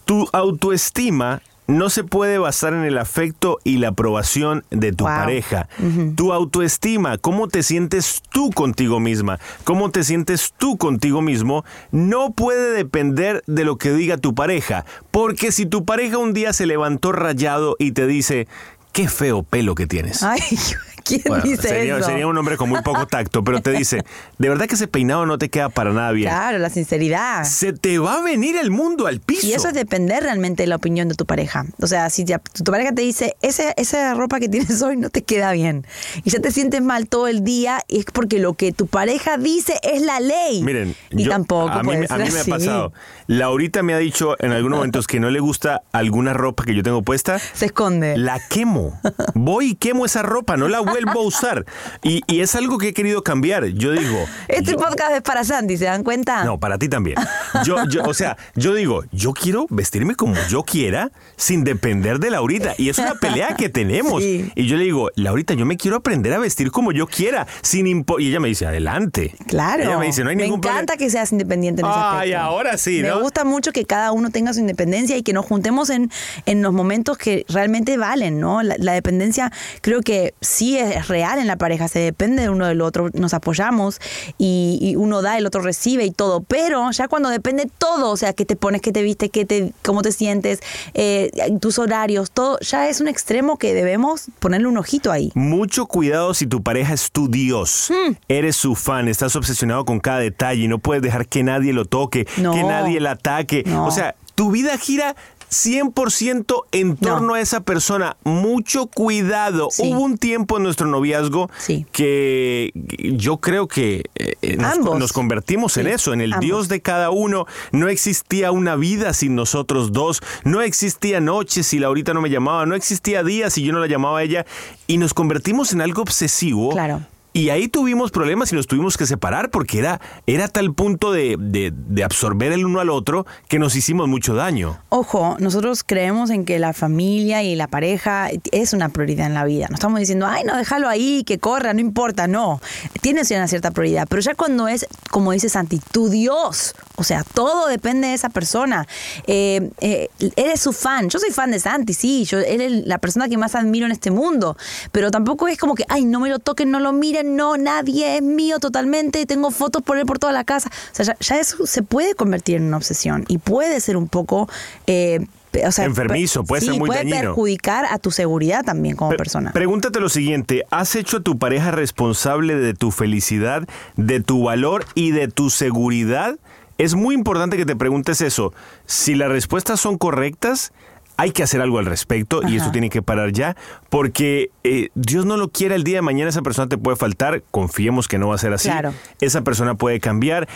Tu 0.04 0.28
autoestima 0.32 1.40
no 1.66 1.88
se 1.90 2.04
puede 2.04 2.38
basar 2.38 2.74
en 2.74 2.84
el 2.84 2.98
afecto 2.98 3.58
y 3.64 3.78
la 3.78 3.88
aprobación 3.88 4.64
de 4.70 4.92
tu 4.92 5.04
Wow. 5.04 5.14
pareja. 5.14 5.68
Tu 6.16 6.32
autoestima, 6.32 7.18
cómo 7.18 7.48
te 7.48 7.62
sientes 7.62 8.22
tú 8.30 8.50
contigo 8.50 9.00
misma, 9.00 9.38
cómo 9.64 9.90
te 9.90 10.04
sientes 10.04 10.52
tú 10.58 10.76
contigo 10.76 11.22
mismo, 11.22 11.64
no 11.90 12.32
puede 12.32 12.72
depender 12.72 13.42
de 13.46 13.64
lo 13.64 13.78
que 13.78 13.92
diga 13.92 14.18
tu 14.18 14.34
pareja. 14.34 14.84
Porque 15.10 15.52
si 15.52 15.64
tu 15.66 15.84
pareja 15.84 16.18
un 16.18 16.32
día 16.34 16.52
se 16.52 16.66
levantó 16.66 17.12
rayado 17.12 17.76
y 17.78 17.92
te 17.92 18.06
dice, 18.06 18.46
qué 18.92 19.08
feo 19.08 19.42
pelo 19.42 19.74
que 19.74 19.86
tienes. 19.86 20.22
Ay, 20.22 20.40
¿quién 21.04 21.22
Bueno, 21.26 21.44
dice 21.44 21.68
sería, 21.68 21.96
eso? 21.98 22.06
sería 22.06 22.26
un 22.26 22.36
hombre 22.38 22.56
con 22.56 22.68
muy 22.68 22.82
poco 22.82 23.06
tacto, 23.06 23.44
pero 23.44 23.60
te 23.60 23.70
dice, 23.72 24.02
de 24.38 24.48
verdad 24.48 24.66
que 24.66 24.74
ese 24.74 24.88
peinado 24.88 25.26
no 25.26 25.38
te 25.38 25.48
queda 25.50 25.68
para 25.68 25.92
nada 25.92 26.10
bien. 26.12 26.28
Claro, 26.30 26.58
la 26.58 26.70
sinceridad. 26.70 27.44
Se 27.44 27.72
te 27.72 27.98
va 27.98 28.14
a 28.18 28.22
venir 28.22 28.56
el 28.56 28.70
mundo 28.70 29.06
al 29.06 29.20
piso. 29.20 29.46
Y 29.46 29.52
eso 29.52 29.68
es 29.68 29.74
depender 29.74 30.22
realmente 30.22 30.62
de 30.62 30.66
la 30.66 30.76
opinión 30.76 31.08
de 31.08 31.14
tu 31.14 31.26
pareja. 31.26 31.66
O 31.80 31.86
sea, 31.86 32.10
si 32.10 32.24
ya- 32.24 32.38
tu 32.38 32.64
pareja 32.64 32.92
te 32.92 33.02
dice, 33.02 33.36
Ese, 33.42 33.74
esa 33.76 34.14
ropa 34.14 34.40
que 34.40 34.48
tienes 34.48 34.80
hoy 34.82 34.96
no 34.96 35.10
te 35.10 35.22
queda 35.22 35.52
bien, 35.52 35.86
y 36.24 36.30
ya 36.30 36.40
te 36.40 36.50
sientes 36.50 36.80
mal 36.82 37.06
todo 37.08 37.28
el 37.28 37.44
día, 37.44 37.80
es 37.88 38.04
porque 38.06 38.38
lo 38.38 38.54
que 38.54 38.72
tu 38.72 38.86
pareja 38.86 39.36
dice 39.36 39.74
es 39.82 40.00
la 40.02 40.20
ley. 40.20 40.62
Miren, 40.62 40.94
y 41.10 41.24
yo- 41.24 41.30
tampoco 41.30 41.70
a 41.72 41.82
mí, 41.82 41.86
puede 41.88 41.98
me- 42.00 42.04
a 42.06 42.08
ser 42.08 42.20
mí 42.26 42.32
me 42.32 42.40
ha 42.40 42.44
pasado. 42.44 42.92
Laurita 43.26 43.82
me 43.82 43.94
ha 43.94 43.98
dicho 43.98 44.36
en 44.38 44.52
algunos 44.52 44.76
momentos 44.78 45.06
que 45.06 45.20
no 45.20 45.30
le 45.30 45.40
gusta 45.40 45.82
alguna 45.92 46.32
ropa 46.32 46.64
que 46.64 46.74
yo 46.74 46.82
tengo 46.82 47.02
puesta. 47.02 47.38
Se 47.38 47.66
esconde. 47.66 48.16
La 48.16 48.40
quemo. 48.48 48.98
Voy 49.34 49.70
y 49.70 49.74
quemo 49.74 50.04
esa 50.06 50.22
ropa, 50.22 50.56
no 50.56 50.68
la 50.68 50.80
vuelvo 50.94 51.20
a 51.20 51.24
usar. 51.24 51.64
Y, 52.02 52.22
y 52.26 52.40
es 52.40 52.54
algo 52.54 52.78
que 52.78 52.88
he 52.88 52.92
querido 52.94 53.22
cambiar. 53.22 53.66
Yo 53.66 53.92
digo. 53.92 54.24
Este 54.48 54.72
yo- 54.72 54.76
podcast 54.78 55.12
es 55.14 55.22
para 55.22 55.44
Sandy, 55.44 55.76
¿se 55.76 55.86
dan 55.86 56.04
cuenta? 56.04 56.44
No, 56.44 56.58
para 56.58 56.78
ti 56.78 56.88
también. 56.88 57.16
Yo, 57.64 57.76
yo, 57.88 58.02
o 58.04 58.14
sea, 58.14 58.36
yo 58.54 58.74
digo, 58.74 59.04
yo 59.12 59.32
quiero 59.32 59.66
vestirme 59.70 60.14
como 60.14 60.34
yo 60.48 60.62
quiera 60.62 61.10
sin 61.36 61.64
depender 61.64 62.18
de 62.18 62.30
Laurita. 62.30 62.74
Y 62.78 62.88
es 62.88 62.98
una 62.98 63.14
pelea 63.14 63.54
que 63.56 63.68
tenemos. 63.68 64.22
Sí. 64.22 64.50
Y 64.54 64.66
yo 64.66 64.76
le 64.76 64.84
digo, 64.84 65.10
Laurita, 65.16 65.54
yo 65.54 65.66
me 65.66 65.76
quiero 65.76 65.96
aprender 65.96 66.32
a 66.32 66.38
vestir 66.38 66.70
como 66.70 66.92
yo 66.92 67.06
quiera, 67.06 67.46
sin 67.62 67.86
impo 67.86 68.20
Y 68.20 68.28
ella 68.28 68.40
me 68.40 68.48
dice, 68.48 68.66
adelante. 68.66 69.34
Claro. 69.46 69.82
Ella 69.82 69.98
me 69.98 70.06
dice, 70.06 70.22
no 70.24 70.30
hay 70.30 70.36
ningún 70.36 70.60
Me 70.60 70.66
encanta 70.68 70.92
problema. 70.92 70.96
que 70.98 71.10
seas 71.10 71.32
independiente 71.32 71.82
en 71.82 71.86
ese 71.88 71.96
Ay, 71.96 72.32
aspecto. 72.32 72.38
ahora 72.40 72.78
sí, 72.78 73.00
Me 73.02 73.08
¿no? 73.08 73.20
gusta 73.20 73.44
mucho 73.44 73.72
que 73.72 73.84
cada 73.84 74.12
uno 74.12 74.30
tenga 74.30 74.52
su 74.52 74.60
independencia 74.60 75.16
y 75.16 75.22
que 75.22 75.32
nos 75.32 75.44
juntemos 75.46 75.90
en, 75.90 76.10
en 76.46 76.62
los 76.62 76.72
momentos 76.72 77.18
que 77.18 77.44
realmente 77.48 77.96
valen, 77.96 78.38
¿no? 78.40 78.62
La, 78.62 78.76
la 78.78 78.92
dependencia 78.92 79.52
creo 79.80 80.00
que 80.02 80.34
sí 80.40 80.78
es 80.78 80.83
real 81.08 81.38
en 81.38 81.46
la 81.46 81.56
pareja, 81.56 81.88
se 81.88 81.98
depende 81.98 82.42
de 82.42 82.50
uno 82.50 82.66
del 82.66 82.80
otro, 82.80 83.10
nos 83.12 83.34
apoyamos 83.34 84.00
y, 84.38 84.78
y 84.80 84.96
uno 84.96 85.22
da, 85.22 85.38
el 85.38 85.46
otro 85.46 85.60
recibe 85.62 86.04
y 86.04 86.10
todo, 86.10 86.40
pero 86.42 86.90
ya 86.90 87.08
cuando 87.08 87.28
depende 87.28 87.68
todo, 87.78 88.10
o 88.10 88.16
sea, 88.16 88.32
qué 88.32 88.44
te 88.44 88.56
pones, 88.56 88.80
qué 88.80 88.92
te 88.92 89.02
viste, 89.02 89.28
qué 89.28 89.44
te, 89.44 89.72
cómo 89.82 90.02
te 90.02 90.12
sientes, 90.12 90.60
eh, 90.94 91.30
tus 91.60 91.78
horarios, 91.78 92.30
todo, 92.30 92.58
ya 92.60 92.88
es 92.88 93.00
un 93.00 93.08
extremo 93.08 93.58
que 93.58 93.74
debemos 93.74 94.26
ponerle 94.38 94.68
un 94.68 94.76
ojito 94.78 95.10
ahí. 95.12 95.30
Mucho 95.34 95.86
cuidado 95.86 96.34
si 96.34 96.46
tu 96.46 96.62
pareja 96.62 96.94
es 96.94 97.10
tu 97.10 97.28
Dios. 97.28 97.90
Hmm. 97.90 98.14
Eres 98.28 98.56
su 98.56 98.74
fan, 98.74 99.08
estás 99.08 99.36
obsesionado 99.36 99.84
con 99.84 100.00
cada 100.00 100.18
detalle 100.18 100.62
y 100.64 100.68
no 100.68 100.78
puedes 100.78 101.02
dejar 101.02 101.26
que 101.26 101.42
nadie 101.42 101.72
lo 101.72 101.84
toque, 101.84 102.26
No. 102.36 102.52
que 102.52 102.62
nadie 102.64 103.00
la 103.00 103.12
ataque. 103.12 103.62
No. 103.66 103.86
O 103.86 103.90
sea, 103.90 104.14
tu 104.34 104.50
vida 104.50 104.76
gira 104.78 105.14
100% 105.54 106.64
en 106.72 106.96
torno 106.96 107.28
No. 107.28 107.34
a 107.34 107.40
esa 107.40 107.60
persona. 107.60 108.16
Mucho 108.24 108.86
cuidado. 108.86 109.68
Sí. 109.70 109.82
Hubo 109.84 110.00
un 110.00 110.18
tiempo 110.18 110.56
en 110.56 110.64
nuestro 110.64 110.86
noviazgo 110.86 111.48
Sí. 111.58 111.86
que 111.92 112.72
yo 112.74 113.38
creo 113.38 113.68
que 113.68 114.04
eh, 114.16 114.56
nos, 114.56 115.12
convertimos 115.12 115.76
en 115.76 115.86
eso, 115.86 116.12
en 116.12 116.20
el 116.20 116.32
ambos. 116.32 116.44
Dios 116.44 116.68
de 116.68 116.80
cada 116.82 117.10
uno. 117.10 117.46
No 117.72 117.88
existía 117.88 118.50
una 118.52 118.76
vida 118.76 119.12
sin 119.12 119.34
nosotros 119.34 119.92
dos. 119.92 120.20
No 120.44 120.60
existía 120.60 121.20
noches 121.20 121.66
si 121.66 121.78
Laurita 121.78 122.12
no 122.14 122.20
me 122.20 122.30
llamaba. 122.30 122.66
No 122.66 122.74
existía 122.74 123.22
días 123.22 123.52
si 123.54 123.62
yo 123.62 123.72
no 123.72 123.78
la 123.78 123.86
llamaba 123.86 124.18
a 124.18 124.22
ella. 124.22 124.44
Y 124.86 124.98
nos 124.98 125.14
convertimos 125.14 125.72
en 125.72 125.80
algo 125.80 126.02
obsesivo. 126.02 126.70
Claro. 126.70 127.00
Y 127.36 127.50
ahí 127.50 127.66
tuvimos 127.66 128.12
problemas 128.12 128.52
y 128.52 128.54
nos 128.54 128.68
tuvimos 128.68 128.96
que 128.96 129.06
separar 129.06 129.50
porque 129.50 129.80
era, 129.80 130.00
era 130.28 130.46
tal 130.46 130.72
punto 130.72 131.10
de, 131.10 131.36
de- 131.36 132.04
absorber 132.04 132.52
el 132.52 132.64
uno 132.64 132.78
al 132.78 132.90
otro 132.90 133.26
que 133.48 133.58
nos 133.58 133.74
hicimos 133.74 134.06
mucho 134.06 134.34
daño. 134.34 134.78
Ojo, 134.88 135.36
nosotros 135.40 135.82
creemos 135.84 136.30
en 136.30 136.44
que 136.44 136.60
la 136.60 136.72
familia 136.72 137.42
y 137.42 137.56
la 137.56 137.66
pareja 137.66 138.28
es 138.52 138.72
una 138.72 138.90
prioridad 138.90 139.26
en 139.26 139.34
la 139.34 139.44
vida. 139.44 139.66
No 139.68 139.74
estamos 139.74 139.98
diciendo, 139.98 140.26
ay, 140.28 140.44
no, 140.44 140.56
déjalo 140.56 140.88
ahí, 140.88 141.24
que 141.24 141.38
corra, 141.38 141.74
no 141.74 141.80
importa. 141.80 142.28
No, 142.28 142.60
tiene 143.00 143.22
una 143.28 143.48
cierta 143.48 143.72
prioridad. 143.72 144.06
Pero 144.08 144.22
ya 144.22 144.36
cuando 144.36 144.68
es, 144.68 144.86
como 145.10 145.32
dice 145.32 145.48
Santi, 145.48 145.80
tu 145.90 146.10
Dios, 146.10 146.76
o 146.94 147.02
sea, 147.02 147.24
todo 147.24 147.66
depende 147.66 148.06
de 148.06 148.14
esa 148.14 148.28
persona. 148.28 148.86
Eh, 149.26 149.70
eh, 149.80 150.08
eres 150.36 150.60
su 150.60 150.72
fan. 150.72 151.08
Yo 151.08 151.18
soy 151.18 151.30
fan 151.30 151.50
de 151.50 151.58
Santi, 151.58 151.94
sí. 151.94 152.24
Yo, 152.26 152.38
él 152.38 152.60
es 152.60 152.86
la 152.86 152.98
persona 152.98 153.28
que 153.28 153.36
más 153.38 153.56
admiro 153.56 153.86
en 153.86 153.92
este 153.92 154.12
mundo. 154.12 154.56
Pero 154.92 155.10
tampoco 155.10 155.48
es 155.48 155.58
como 155.58 155.74
que, 155.74 155.84
ay, 155.88 156.04
no 156.04 156.20
me 156.20 156.28
lo 156.28 156.38
toquen, 156.38 156.70
no 156.70 156.78
lo 156.78 156.92
miren, 156.92 157.23
no, 157.24 157.56
nadie 157.56 158.16
es 158.16 158.22
mío 158.22 158.58
totalmente. 158.60 159.26
Tengo 159.26 159.50
fotos 159.50 159.82
por 159.82 159.98
él 159.98 160.06
por 160.06 160.18
toda 160.18 160.32
la 160.32 160.44
casa. 160.44 160.70
O 160.70 160.94
sea, 160.94 161.04
ya, 161.04 161.16
ya 161.20 161.40
eso 161.40 161.66
se 161.66 161.82
puede 161.82 162.14
convertir 162.14 162.56
en 162.56 162.64
una 162.64 162.76
obsesión 162.76 163.24
y 163.28 163.38
puede 163.38 163.80
ser 163.80 163.96
un 163.96 164.08
poco. 164.08 164.48
eh, 164.86 165.26
o 165.66 165.70
sea, 165.70 165.84
Enfermizo, 165.84 166.42
puede 166.42 166.62
sí, 166.62 166.66
ser 166.66 166.78
muy 166.78 166.88
puede 166.88 167.00
dañino. 167.00 167.20
perjudicar 167.20 167.84
a 167.88 167.98
tu 167.98 168.10
seguridad 168.10 168.64
también 168.64 168.96
como 168.96 169.16
persona. 169.16 169.52
Pregúntate 169.52 170.00
lo 170.00 170.08
siguiente, 170.08 170.64
¿has 170.70 170.96
hecho 170.96 171.18
a 171.18 171.20
tu 171.20 171.38
pareja 171.38 171.70
responsable 171.70 172.56
de 172.56 172.74
tu 172.74 172.90
felicidad, 172.90 173.62
de 173.96 174.18
tu 174.18 174.42
valor 174.42 174.84
y 174.96 175.12
de 175.12 175.28
tu 175.28 175.50
seguridad? 175.50 176.36
Es 176.76 176.96
muy 176.96 177.14
importante 177.14 177.56
que 177.56 177.64
te 177.66 177.76
preguntes 177.76 178.20
eso. 178.20 178.52
Si 178.86 179.14
las 179.14 179.28
respuestas 179.28 179.78
son 179.78 179.96
correctas, 179.96 180.72
hay 181.16 181.30
que 181.30 181.42
hacer 181.42 181.60
algo 181.60 181.78
al 181.78 181.86
respecto 181.86 182.40
y 182.46 182.56
esto 182.56 182.70
tiene 182.72 182.90
que 182.90 183.02
parar 183.02 183.32
ya, 183.32 183.56
porque 183.88 184.50
eh, 184.64 184.88
Dios 184.94 185.26
no 185.26 185.36
lo 185.36 185.48
quiera 185.48 185.74
el 185.74 185.84
día 185.84 185.98
de 185.98 186.02
mañana, 186.02 186.28
esa 186.28 186.42
persona 186.42 186.68
te 186.68 186.78
puede 186.78 186.96
faltar, 186.96 187.42
confiemos 187.50 188.08
que 188.08 188.18
no 188.18 188.28
va 188.28 188.34
a 188.34 188.38
ser 188.38 188.52
así. 188.52 188.68
Claro. 188.68 188.92
Esa 189.20 189.42
persona 189.42 189.74
puede 189.74 190.00
cambiar. 190.00 190.48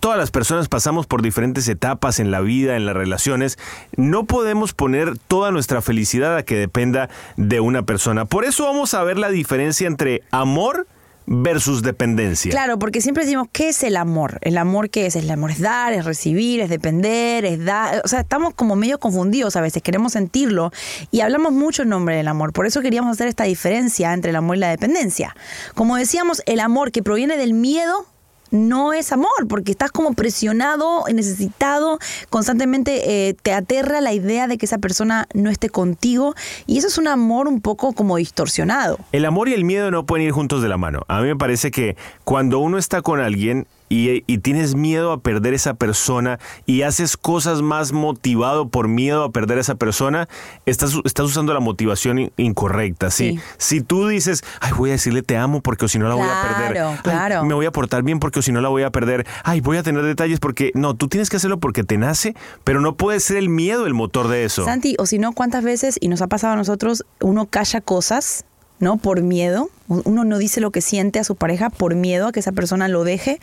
Todas 0.00 0.18
las 0.18 0.30
personas 0.30 0.68
pasamos 0.68 1.06
por 1.06 1.22
diferentes 1.22 1.68
etapas 1.68 2.20
en 2.20 2.30
la 2.30 2.40
vida, 2.40 2.76
en 2.76 2.86
las 2.86 2.96
relaciones. 2.96 3.58
No 3.96 4.24
podemos 4.24 4.72
poner 4.72 5.16
toda 5.18 5.50
nuestra 5.50 5.82
felicidad 5.82 6.36
a 6.36 6.42
que 6.42 6.56
dependa 6.56 7.08
de 7.36 7.60
una 7.60 7.82
persona. 7.82 8.24
Por 8.24 8.44
eso 8.44 8.64
vamos 8.64 8.94
a 8.94 9.04
ver 9.04 9.18
la 9.18 9.30
diferencia 9.30 9.86
entre 9.86 10.22
amor 10.30 10.86
versus 11.32 11.82
dependencia. 11.82 12.50
Claro, 12.50 12.76
porque 12.80 13.00
siempre 13.00 13.24
decimos, 13.24 13.46
¿qué 13.52 13.68
es 13.68 13.84
el 13.84 13.96
amor? 13.96 14.38
¿El 14.42 14.58
amor 14.58 14.90
qué 14.90 15.06
es? 15.06 15.14
El 15.14 15.30
amor 15.30 15.52
es 15.52 15.60
dar, 15.60 15.92
es 15.92 16.04
recibir, 16.04 16.60
es 16.60 16.68
depender, 16.68 17.44
es 17.44 17.64
dar. 17.64 18.02
O 18.04 18.08
sea, 18.08 18.20
estamos 18.20 18.52
como 18.52 18.74
medio 18.74 18.98
confundidos 18.98 19.54
a 19.54 19.60
veces, 19.60 19.80
queremos 19.80 20.14
sentirlo 20.14 20.72
y 21.12 21.20
hablamos 21.20 21.52
mucho 21.52 21.84
en 21.84 21.90
nombre 21.90 22.16
del 22.16 22.26
amor. 22.26 22.52
Por 22.52 22.66
eso 22.66 22.82
queríamos 22.82 23.12
hacer 23.12 23.28
esta 23.28 23.44
diferencia 23.44 24.12
entre 24.12 24.30
el 24.30 24.36
amor 24.36 24.56
y 24.56 24.60
la 24.60 24.70
dependencia. 24.70 25.36
Como 25.76 25.96
decíamos, 25.96 26.42
el 26.46 26.58
amor 26.58 26.90
que 26.90 27.00
proviene 27.00 27.36
del 27.36 27.54
miedo 27.54 28.06
no 28.50 28.92
es 28.92 29.12
amor, 29.12 29.48
porque 29.48 29.72
estás 29.72 29.90
como 29.90 30.14
presionado, 30.14 31.04
necesitado, 31.12 31.98
constantemente 32.28 33.28
eh, 33.28 33.34
te 33.34 33.52
aterra 33.52 34.00
la 34.00 34.12
idea 34.12 34.46
de 34.46 34.58
que 34.58 34.66
esa 34.66 34.78
persona 34.78 35.26
no 35.34 35.50
esté 35.50 35.68
contigo 35.68 36.34
y 36.66 36.78
eso 36.78 36.88
es 36.88 36.98
un 36.98 37.08
amor 37.08 37.48
un 37.48 37.60
poco 37.60 37.92
como 37.92 38.16
distorsionado. 38.16 38.98
El 39.12 39.24
amor 39.24 39.48
y 39.48 39.54
el 39.54 39.64
miedo 39.64 39.90
no 39.90 40.06
pueden 40.06 40.26
ir 40.26 40.32
juntos 40.32 40.62
de 40.62 40.68
la 40.68 40.76
mano. 40.76 41.02
A 41.08 41.20
mí 41.20 41.28
me 41.28 41.36
parece 41.36 41.70
que 41.70 41.96
cuando 42.24 42.58
uno 42.58 42.78
está 42.78 43.02
con 43.02 43.20
alguien, 43.20 43.66
y, 43.90 44.24
y 44.26 44.38
tienes 44.38 44.74
miedo 44.74 45.12
a 45.12 45.20
perder 45.20 45.52
esa 45.52 45.74
persona 45.74 46.38
y 46.64 46.82
haces 46.82 47.18
cosas 47.18 47.60
más 47.60 47.92
motivado 47.92 48.68
por 48.68 48.88
miedo 48.88 49.24
a 49.24 49.30
perder 49.32 49.58
a 49.58 49.60
esa 49.60 49.74
persona, 49.74 50.28
estás, 50.64 50.94
estás 51.04 51.26
usando 51.26 51.52
la 51.52 51.60
motivación 51.60 52.18
in- 52.20 52.32
incorrecta. 52.38 53.10
¿sí? 53.10 53.32
Sí. 53.36 53.40
Si 53.58 53.80
tú 53.82 54.08
dices, 54.08 54.42
ay, 54.60 54.72
voy 54.76 54.90
a 54.90 54.92
decirle 54.92 55.22
te 55.22 55.36
amo 55.36 55.60
porque 55.60 55.84
o 55.84 55.88
si 55.88 55.98
no 55.98 56.08
la 56.08 56.14
voy 56.14 56.26
a 56.28 56.42
perder. 56.48 56.72
Claro, 56.72 56.90
Ay, 56.90 56.98
claro. 57.02 57.44
me 57.44 57.52
voy 57.54 57.66
a 57.66 57.72
portar 57.72 58.02
bien 58.02 58.20
porque 58.20 58.38
o 58.38 58.42
si 58.42 58.52
no 58.52 58.60
la 58.60 58.68
voy 58.68 58.84
a 58.84 58.90
perder. 58.90 59.26
Ay, 59.44 59.60
voy 59.60 59.76
a 59.76 59.82
tener 59.82 60.02
detalles 60.04 60.38
porque 60.40 60.70
no, 60.74 60.94
tú 60.94 61.08
tienes 61.08 61.28
que 61.28 61.36
hacerlo 61.36 61.58
porque 61.58 61.82
te 61.84 61.98
nace, 61.98 62.34
pero 62.64 62.80
no 62.80 62.96
puede 62.96 63.18
ser 63.20 63.36
el 63.38 63.48
miedo 63.48 63.86
el 63.86 63.94
motor 63.94 64.28
de 64.28 64.44
eso. 64.44 64.64
Santi, 64.64 64.94
o 64.98 65.06
si 65.06 65.18
no, 65.18 65.32
¿cuántas 65.32 65.64
veces, 65.64 65.96
y 66.00 66.06
nos 66.08 66.22
ha 66.22 66.28
pasado 66.28 66.52
a 66.52 66.56
nosotros, 66.56 67.04
uno 67.20 67.46
calla 67.46 67.80
cosas, 67.80 68.44
¿no? 68.80 68.96
Por 68.96 69.22
miedo. 69.22 69.70
Uno 69.88 70.24
no 70.24 70.38
dice 70.38 70.60
lo 70.60 70.70
que 70.70 70.80
siente 70.82 71.18
a 71.18 71.24
su 71.24 71.34
pareja 71.34 71.68
por 71.68 71.96
miedo 71.96 72.28
a 72.28 72.32
que 72.32 72.38
esa 72.38 72.52
persona 72.52 72.86
lo 72.86 73.02
deje 73.02 73.40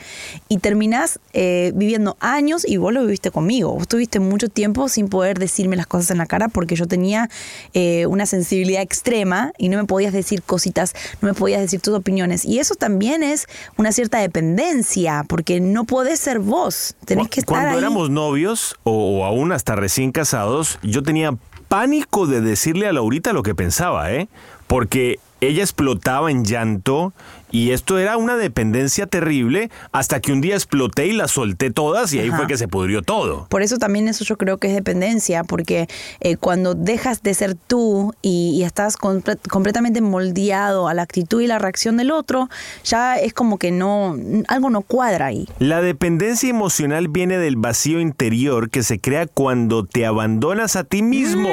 y 0.47 0.59
terminás 0.59 1.19
eh, 1.33 1.73
viviendo 1.75 2.15
años 2.21 2.65
y 2.65 2.77
vos 2.77 2.93
lo 2.93 3.01
viviste 3.01 3.31
conmigo. 3.31 3.73
Vos 3.73 3.87
tuviste 3.87 4.21
mucho 4.21 4.47
tiempo 4.47 4.87
sin 4.87 5.09
poder 5.09 5.39
decirme 5.39 5.75
las 5.75 5.87
cosas 5.87 6.11
en 6.11 6.19
la 6.19 6.25
cara 6.25 6.47
porque 6.47 6.75
yo 6.75 6.87
tenía 6.87 7.29
eh, 7.73 8.05
una 8.05 8.25
sensibilidad 8.25 8.81
extrema 8.81 9.51
y 9.57 9.67
no 9.67 9.77
me 9.77 9.83
podías 9.83 10.13
decir 10.13 10.41
cositas, 10.41 10.93
no 11.21 11.27
me 11.27 11.33
podías 11.33 11.59
decir 11.59 11.81
tus 11.81 11.93
opiniones. 11.93 12.45
Y 12.45 12.59
eso 12.59 12.75
también 12.75 13.23
es 13.23 13.45
una 13.75 13.91
cierta 13.91 14.19
dependencia 14.19 15.25
porque 15.27 15.59
no 15.59 15.83
podés 15.83 16.19
ser 16.21 16.39
vos. 16.39 16.95
Tenés 17.03 17.27
que 17.27 17.41
estar 17.41 17.55
Cuando 17.55 17.71
ahí. 17.71 17.77
éramos 17.79 18.09
novios 18.09 18.75
o, 18.83 19.19
o 19.19 19.25
aún 19.25 19.51
hasta 19.51 19.75
recién 19.75 20.13
casados, 20.13 20.79
yo 20.81 21.03
tenía 21.03 21.37
pánico 21.67 22.25
de 22.25 22.39
decirle 22.39 22.87
a 22.87 22.93
Laurita 22.93 23.33
lo 23.33 23.43
que 23.43 23.53
pensaba, 23.53 24.13
¿eh? 24.13 24.29
Porque 24.67 25.19
ella 25.41 25.63
explotaba 25.63 26.31
en 26.31 26.43
llanto 26.43 27.13
y 27.51 27.71
esto 27.71 27.97
era 27.97 28.17
una 28.17 28.35
dependencia 28.35 29.07
terrible 29.07 29.69
hasta 29.91 30.19
que 30.19 30.31
un 30.31 30.41
día 30.41 30.55
exploté 30.55 31.07
y 31.07 31.13
las 31.13 31.31
solté 31.31 31.71
todas 31.71 32.13
y 32.13 32.19
ahí 32.19 32.27
Ajá. 32.29 32.37
fue 32.37 32.47
que 32.47 32.57
se 32.57 32.67
pudrió 32.67 33.01
todo. 33.01 33.47
Por 33.49 33.61
eso 33.61 33.77
también 33.77 34.07
eso 34.07 34.23
yo 34.25 34.37
creo 34.37 34.57
que 34.57 34.67
es 34.67 34.73
dependencia, 34.75 35.43
porque 35.43 35.87
eh, 36.19 36.37
cuando 36.37 36.73
dejas 36.75 37.23
de 37.23 37.33
ser 37.33 37.55
tú 37.55 38.13
y, 38.21 38.51
y 38.57 38.63
estás 38.63 38.97
comple- 38.97 39.37
completamente 39.49 40.01
moldeado 40.01 40.87
a 40.87 40.93
la 40.93 41.01
actitud 41.03 41.41
y 41.41 41.47
la 41.47 41.59
reacción 41.59 41.97
del 41.97 42.11
otro, 42.11 42.49
ya 42.83 43.15
es 43.15 43.33
como 43.33 43.57
que 43.57 43.71
no, 43.71 44.15
algo 44.47 44.69
no 44.69 44.81
cuadra 44.81 45.27
ahí. 45.27 45.47
La 45.59 45.81
dependencia 45.81 46.49
emocional 46.49 47.07
viene 47.07 47.37
del 47.37 47.55
vacío 47.55 47.99
interior 48.01 48.69
que 48.69 48.83
se 48.83 48.99
crea 48.99 49.27
cuando 49.27 49.85
te 49.85 50.05
abandonas 50.05 50.75
a 50.75 50.83
ti 50.83 51.01
mismo. 51.01 51.49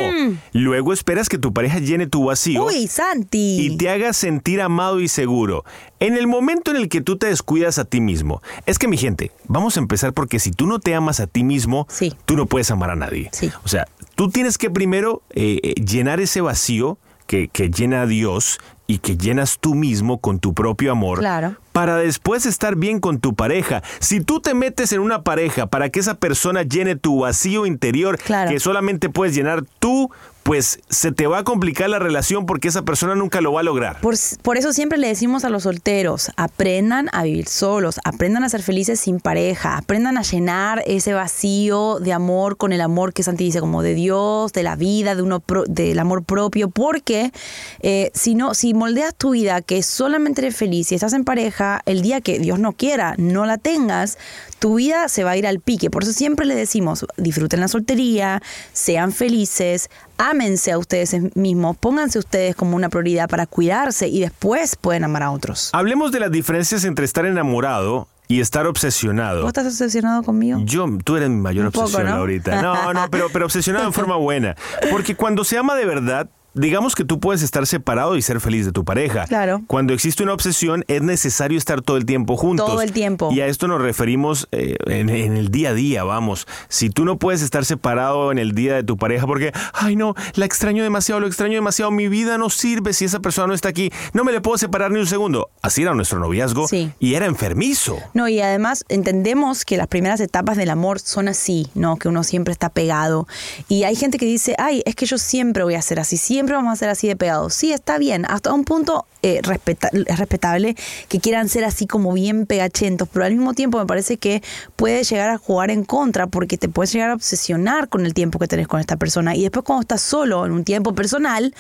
Luego 0.52 0.92
esperas 0.92 1.28
que 1.28 1.38
tu 1.38 1.52
pareja 1.52 1.78
llene 1.78 2.06
tu 2.06 2.24
vacío. 2.24 2.62
Mm. 2.62 2.66
Uy, 2.66 2.86
Santi. 2.88 3.58
y 3.60 3.76
te 3.76 3.88
haga 3.90 4.12
sentir 4.12 4.60
amado 4.60 5.00
y 5.00 5.08
seguro. 5.08 5.64
En 6.00 6.16
el 6.16 6.26
momento 6.26 6.70
en 6.70 6.76
el 6.76 6.88
que 6.88 7.00
tú 7.00 7.16
te 7.16 7.26
descuidas 7.28 7.78
a 7.78 7.84
ti 7.84 8.00
mismo, 8.00 8.42
es 8.66 8.78
que 8.78 8.88
mi 8.88 8.96
gente, 8.96 9.30
vamos 9.46 9.76
a 9.76 9.80
empezar 9.80 10.12
porque 10.12 10.38
si 10.38 10.50
tú 10.50 10.66
no 10.66 10.78
te 10.80 10.94
amas 10.94 11.20
a 11.20 11.26
ti 11.26 11.44
mismo, 11.44 11.86
Sí. 11.88 12.12
tú 12.26 12.36
no 12.36 12.46
puedes 12.46 12.70
amar 12.70 12.90
a 12.90 12.96
nadie. 12.96 13.30
Sí. 13.32 13.50
O 13.64 13.68
sea, 13.68 13.86
tú 14.14 14.28
tienes 14.30 14.58
que 14.58 14.70
primero 14.70 15.22
eh, 15.30 15.60
eh, 15.62 15.74
llenar 15.74 16.20
ese 16.20 16.40
vacío 16.40 16.98
que, 17.26 17.48
que 17.48 17.70
llena 17.70 18.02
a 18.02 18.06
Dios 18.06 18.58
y 18.86 18.98
que 18.98 19.16
llenas 19.16 19.58
tú 19.60 19.74
mismo 19.74 20.18
con 20.18 20.40
tu 20.40 20.52
propio 20.52 20.92
amor. 20.92 21.20
Claro. 21.20 21.56
Para 21.74 21.96
después 21.96 22.46
estar 22.46 22.76
bien 22.76 23.00
con 23.00 23.18
tu 23.18 23.34
pareja. 23.34 23.82
Si 23.98 24.20
tú 24.20 24.38
te 24.38 24.54
metes 24.54 24.92
en 24.92 25.00
una 25.00 25.22
pareja 25.22 25.66
para 25.66 25.90
que 25.90 25.98
esa 25.98 26.14
persona 26.14 26.62
llene 26.62 26.94
tu 26.94 27.18
vacío 27.22 27.66
interior 27.66 28.16
Claro. 28.16 28.48
que 28.48 28.60
solamente 28.60 29.08
puedes 29.08 29.34
llenar 29.34 29.64
tú, 29.80 30.08
pues 30.44 30.78
se 30.90 31.10
te 31.10 31.26
va 31.26 31.38
a 31.38 31.42
complicar 31.44 31.88
la 31.88 31.98
relación 31.98 32.44
porque 32.44 32.68
esa 32.68 32.82
persona 32.82 33.14
nunca 33.14 33.40
lo 33.40 33.50
va 33.54 33.60
a 33.60 33.62
lograr. 33.62 33.98
Por, 34.02 34.14
por 34.42 34.58
eso 34.58 34.74
siempre 34.74 34.98
le 34.98 35.08
decimos 35.08 35.42
a 35.46 35.48
los 35.48 35.62
solteros, 35.62 36.30
aprendan 36.36 37.08
a 37.14 37.22
vivir 37.24 37.48
solos, 37.48 37.98
aprendan 38.04 38.44
a 38.44 38.50
ser 38.50 38.62
felices 38.62 39.00
sin 39.00 39.20
pareja, 39.20 39.78
aprendan 39.78 40.18
a 40.18 40.22
llenar 40.22 40.82
ese 40.86 41.14
vacío 41.14 41.98
de 41.98 42.12
amor 42.12 42.58
con 42.58 42.74
el 42.74 42.82
amor 42.82 43.14
que 43.14 43.22
Santi 43.22 43.44
dice, 43.44 43.60
como 43.60 43.82
de 43.82 43.94
Dios, 43.94 44.52
de 44.52 44.62
la 44.62 44.76
vida, 44.76 45.14
de 45.14 45.22
uno 45.22 45.40
pro- 45.40 45.64
del 45.66 45.98
amor 45.98 46.22
propio, 46.24 46.68
porque 46.68 47.32
eh, 47.80 48.10
si 48.12 48.34
no, 48.34 48.52
si 48.52 48.74
moldeas 48.74 49.14
tu 49.14 49.30
vida 49.30 49.62
que 49.62 49.82
solamente 49.82 50.42
eres 50.42 50.56
feliz 50.56 50.92
y 50.92 50.94
estás 50.94 51.14
en 51.14 51.24
pareja, 51.24 51.63
el 51.86 52.02
día 52.02 52.20
que 52.20 52.38
Dios 52.38 52.58
no 52.58 52.72
quiera, 52.72 53.14
no 53.18 53.46
la 53.46 53.58
tengas, 53.58 54.18
tu 54.58 54.76
vida 54.76 55.08
se 55.08 55.24
va 55.24 55.32
a 55.32 55.36
ir 55.36 55.46
al 55.46 55.60
pique. 55.60 55.90
Por 55.90 56.02
eso 56.02 56.12
siempre 56.12 56.46
le 56.46 56.54
decimos, 56.54 57.06
disfruten 57.16 57.60
la 57.60 57.68
soltería, 57.68 58.42
sean 58.72 59.12
felices, 59.12 59.90
ámense 60.18 60.72
a 60.72 60.78
ustedes 60.78 61.14
mismos, 61.36 61.76
pónganse 61.76 62.18
ustedes 62.18 62.56
como 62.56 62.76
una 62.76 62.88
prioridad 62.88 63.28
para 63.28 63.46
cuidarse 63.46 64.08
y 64.08 64.20
después 64.20 64.76
pueden 64.76 65.04
amar 65.04 65.22
a 65.24 65.30
otros. 65.30 65.70
Hablemos 65.72 66.12
de 66.12 66.20
las 66.20 66.30
diferencias 66.30 66.84
entre 66.84 67.04
estar 67.04 67.26
enamorado 67.26 68.08
y 68.26 68.40
estar 68.40 68.66
obsesionado. 68.66 69.42
¿Vos 69.42 69.48
estás 69.48 69.66
obsesionado 69.66 70.22
conmigo? 70.22 70.58
Yo, 70.64 70.86
tú 71.04 71.16
eres 71.16 71.28
mi 71.28 71.36
mayor 71.36 71.66
Un 71.66 71.72
poco, 71.72 71.84
obsesión 71.86 72.08
¿no? 72.10 72.16
ahorita. 72.16 72.62
No, 72.62 72.94
no, 72.94 73.10
pero, 73.10 73.28
pero 73.32 73.44
obsesionado 73.44 73.86
en 73.86 73.92
forma 73.92 74.16
buena. 74.28 74.56
Porque 74.90 75.14
cuando 75.14 75.44
se 75.44 75.58
ama 75.58 75.74
de 75.74 75.84
verdad, 75.84 76.28
digamos 76.54 76.94
que 76.94 77.04
tú 77.04 77.20
puedes 77.20 77.42
estar 77.42 77.66
separado 77.66 78.16
y 78.16 78.22
ser 78.22 78.40
feliz 78.40 78.64
de 78.66 78.72
tu 78.72 78.84
pareja. 78.84 79.26
Claro. 79.26 79.62
Cuando 79.66 79.92
existe 79.92 80.22
una 80.22 80.32
obsesión, 80.32 80.84
es 80.88 81.02
necesario 81.02 81.58
estar 81.58 81.82
todo 81.82 81.96
el 81.96 82.06
tiempo 82.06 82.36
juntos. 82.36 82.66
Todo 82.66 82.82
el 82.82 82.92
tiempo. 82.92 83.30
Y 83.32 83.40
a 83.40 83.46
esto 83.46 83.68
nos 83.68 83.80
referimos 83.82 84.48
eh, 84.52 84.76
en, 84.86 85.08
en 85.10 85.36
el 85.36 85.50
día 85.50 85.70
a 85.70 85.74
día, 85.74 86.04
vamos. 86.04 86.46
Si 86.68 86.90
tú 86.90 87.04
no 87.04 87.18
puedes 87.18 87.42
estar 87.42 87.64
separado 87.64 88.32
en 88.32 88.38
el 88.38 88.52
día 88.54 88.74
de 88.74 88.84
tu 88.84 88.96
pareja 88.96 89.26
porque, 89.26 89.52
ay 89.72 89.96
no, 89.96 90.14
la 90.34 90.44
extraño 90.44 90.82
demasiado, 90.82 91.20
lo 91.20 91.26
extraño 91.26 91.54
demasiado, 91.54 91.90
mi 91.90 92.08
vida 92.08 92.38
no 92.38 92.50
sirve 92.50 92.92
si 92.92 93.04
esa 93.04 93.20
persona 93.20 93.48
no 93.48 93.54
está 93.54 93.68
aquí, 93.68 93.90
no 94.12 94.24
me 94.24 94.32
le 94.32 94.40
puedo 94.40 94.56
separar 94.58 94.90
ni 94.90 95.00
un 95.00 95.06
segundo. 95.06 95.50
Así 95.62 95.82
era 95.82 95.94
nuestro 95.94 96.18
noviazgo 96.18 96.68
Sí. 96.68 96.92
y 96.98 97.14
era 97.14 97.26
enfermizo. 97.26 97.98
No, 98.14 98.28
y 98.28 98.40
además 98.40 98.84
entendemos 98.88 99.64
que 99.64 99.76
las 99.76 99.86
primeras 99.88 100.20
etapas 100.20 100.56
del 100.56 100.70
amor 100.70 101.00
son 101.00 101.28
así, 101.28 101.66
¿no? 101.74 101.96
Que 101.96 102.08
uno 102.08 102.22
siempre 102.24 102.52
está 102.52 102.68
pegado. 102.68 103.26
Y 103.68 103.84
hay 103.84 103.96
gente 103.96 104.18
que 104.18 104.26
dice, 104.26 104.54
ay, 104.58 104.82
es 104.86 104.94
que 104.94 105.06
yo 105.06 105.18
siempre 105.18 105.64
voy 105.64 105.74
a 105.74 105.82
ser 105.82 105.98
así, 106.00 106.16
siempre 106.16 106.43
vamos 106.52 106.72
a 106.72 106.76
ser 106.76 106.88
así 106.90 107.08
de 107.08 107.16
pegados. 107.16 107.54
Sí, 107.54 107.72
está 107.72 107.96
bien, 107.98 108.26
hasta 108.26 108.52
un 108.52 108.64
punto 108.64 109.06
eh, 109.22 109.40
respeta- 109.42 109.88
es 109.92 110.18
respetable 110.18 110.76
que 111.08 111.18
quieran 111.20 111.48
ser 111.48 111.64
así 111.64 111.86
como 111.86 112.12
bien 112.12 112.44
pegachentos, 112.44 113.08
pero 113.10 113.24
al 113.24 113.32
mismo 113.32 113.54
tiempo 113.54 113.78
me 113.78 113.86
parece 113.86 114.18
que 114.18 114.42
puede 114.76 115.02
llegar 115.02 115.30
a 115.30 115.38
jugar 115.38 115.70
en 115.70 115.84
contra 115.84 116.26
porque 116.26 116.58
te 116.58 116.68
puedes 116.68 116.92
llegar 116.92 117.10
a 117.10 117.14
obsesionar 117.14 117.88
con 117.88 118.04
el 118.04 118.12
tiempo 118.12 118.38
que 118.38 118.46
tenés 118.48 118.68
con 118.68 118.80
esta 118.80 118.96
persona. 118.98 119.34
Y 119.34 119.42
después 119.42 119.64
cuando 119.64 119.80
estás 119.80 120.02
solo 120.02 120.44
en 120.44 120.52
un 120.52 120.62
tiempo 120.64 120.94
personal, 120.94 121.54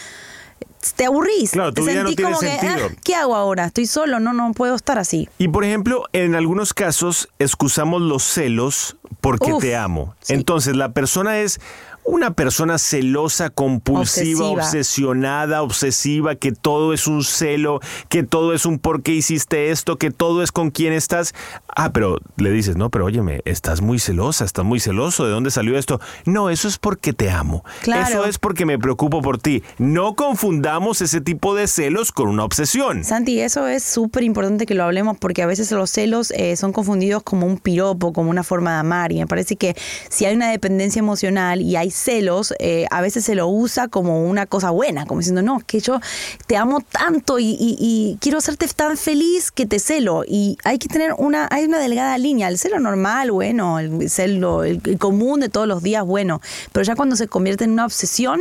te 0.96 1.06
aburrís. 1.06 1.52
Claro, 1.52 1.72
tu 1.72 1.82
Te 1.86 1.90
vida 1.92 2.02
no 2.02 2.08
sentís 2.10 2.16
tiene 2.16 2.30
como 2.32 2.40
que, 2.40 2.58
sentido. 2.60 2.88
"Ah, 2.92 3.00
¿qué 3.02 3.14
hago 3.14 3.34
ahora? 3.36 3.64
Estoy 3.64 3.86
solo, 3.86 4.20
no, 4.20 4.34
no 4.34 4.52
puedo 4.52 4.74
estar 4.74 4.98
así. 4.98 5.28
Y 5.38 5.48
por 5.48 5.64
ejemplo, 5.64 6.04
en 6.12 6.34
algunos 6.34 6.74
casos 6.74 7.28
excusamos 7.38 8.02
los 8.02 8.22
celos 8.22 8.96
porque 9.22 9.54
Uf, 9.54 9.62
te 9.62 9.74
amo. 9.76 10.14
sí. 10.20 10.34
Entonces 10.34 10.76
la 10.76 10.92
persona 10.92 11.38
es 11.40 11.58
una 12.04 12.32
persona 12.34 12.78
celosa, 12.78 13.50
compulsiva, 13.50 14.44
Obsesiva. 14.46 14.64
obsesionada, 14.64 15.62
obsesiva, 15.62 16.34
que 16.34 16.52
todo 16.52 16.92
es 16.92 17.06
un 17.06 17.24
celo, 17.24 17.80
que 18.08 18.22
todo 18.22 18.52
es 18.52 18.66
un 18.66 18.78
por 18.78 19.02
qué 19.02 19.12
hiciste 19.12 19.70
esto, 19.70 19.96
que 19.96 20.10
todo 20.10 20.42
es 20.42 20.52
con 20.52 20.70
quién 20.70 20.92
estás. 20.92 21.34
Ah, 21.74 21.92
pero 21.92 22.18
le 22.36 22.50
dices, 22.50 22.76
no, 22.76 22.90
pero 22.90 23.06
óyeme, 23.06 23.40
estás 23.44 23.80
muy 23.80 23.98
celosa, 23.98 24.44
estás 24.44 24.64
muy 24.64 24.80
celoso, 24.80 25.24
¿de 25.24 25.32
dónde 25.32 25.50
salió 25.50 25.78
esto? 25.78 26.00
No, 26.26 26.50
eso 26.50 26.68
es 26.68 26.78
porque 26.78 27.12
te 27.12 27.30
amo. 27.30 27.64
Claro. 27.82 28.06
Eso 28.06 28.24
es 28.26 28.38
porque 28.38 28.66
me 28.66 28.78
preocupo 28.78 29.22
por 29.22 29.38
ti. 29.38 29.62
No 29.78 30.14
confundamos 30.14 31.00
ese 31.00 31.20
tipo 31.20 31.54
de 31.54 31.66
celos 31.68 32.12
con 32.12 32.28
una 32.28 32.44
obsesión. 32.44 33.04
Santi, 33.04 33.40
eso 33.40 33.66
es 33.66 33.82
súper 33.82 34.22
importante 34.24 34.66
que 34.66 34.74
lo 34.74 34.84
hablemos 34.84 35.16
porque 35.18 35.42
a 35.42 35.46
veces 35.46 35.70
los 35.72 35.90
celos 35.90 36.30
eh, 36.32 36.56
son 36.56 36.72
confundidos 36.72 37.22
como 37.22 37.46
un 37.46 37.58
piropo, 37.58 38.12
como 38.12 38.30
una 38.30 38.42
forma 38.44 38.72
de 38.74 38.78
amar 38.80 39.12
y 39.12 39.16
me 39.20 39.26
parece 39.26 39.56
que 39.56 39.74
si 40.10 40.26
hay 40.26 40.34
una 40.34 40.50
dependencia 40.50 40.98
emocional 41.00 41.60
y 41.62 41.76
hay 41.76 41.90
celos, 41.94 42.52
eh, 42.58 42.86
a 42.90 43.00
veces 43.00 43.24
se 43.24 43.34
lo 43.34 43.46
usa 43.48 43.86
como 43.88 44.24
una 44.24 44.46
cosa 44.46 44.70
buena, 44.70 45.06
como 45.06 45.20
diciendo, 45.20 45.42
no, 45.42 45.58
es 45.58 45.64
que 45.64 45.78
yo 45.80 46.00
te 46.46 46.56
amo 46.56 46.80
tanto 46.80 47.38
y, 47.38 47.50
y- 47.58 47.76
y 47.78 48.18
quiero 48.20 48.38
hacerte 48.38 48.66
tan 48.68 48.96
feliz 48.96 49.52
que 49.52 49.64
te 49.66 49.78
celo 49.78 50.24
y 50.26 50.58
hay 50.64 50.78
que 50.78 50.88
tener 50.88 51.14
una, 51.16 51.46
hay 51.50 51.64
una 51.66 51.78
delgada 51.78 52.18
línea, 52.18 52.48
el 52.48 52.58
celo 52.58 52.80
normal, 52.80 53.30
bueno, 53.30 53.78
el 53.78 54.10
celo 54.10 54.64
el- 54.64 54.80
el 54.84 54.98
común 54.98 55.40
de 55.40 55.48
todos 55.48 55.68
los 55.68 55.82
días, 55.82 56.04
bueno, 56.04 56.40
pero 56.72 56.82
ya 56.84 56.96
cuando 56.96 57.14
se 57.16 57.28
convierte 57.28 57.64
en 57.64 57.70
una 57.70 57.84
obsesión 57.84 58.40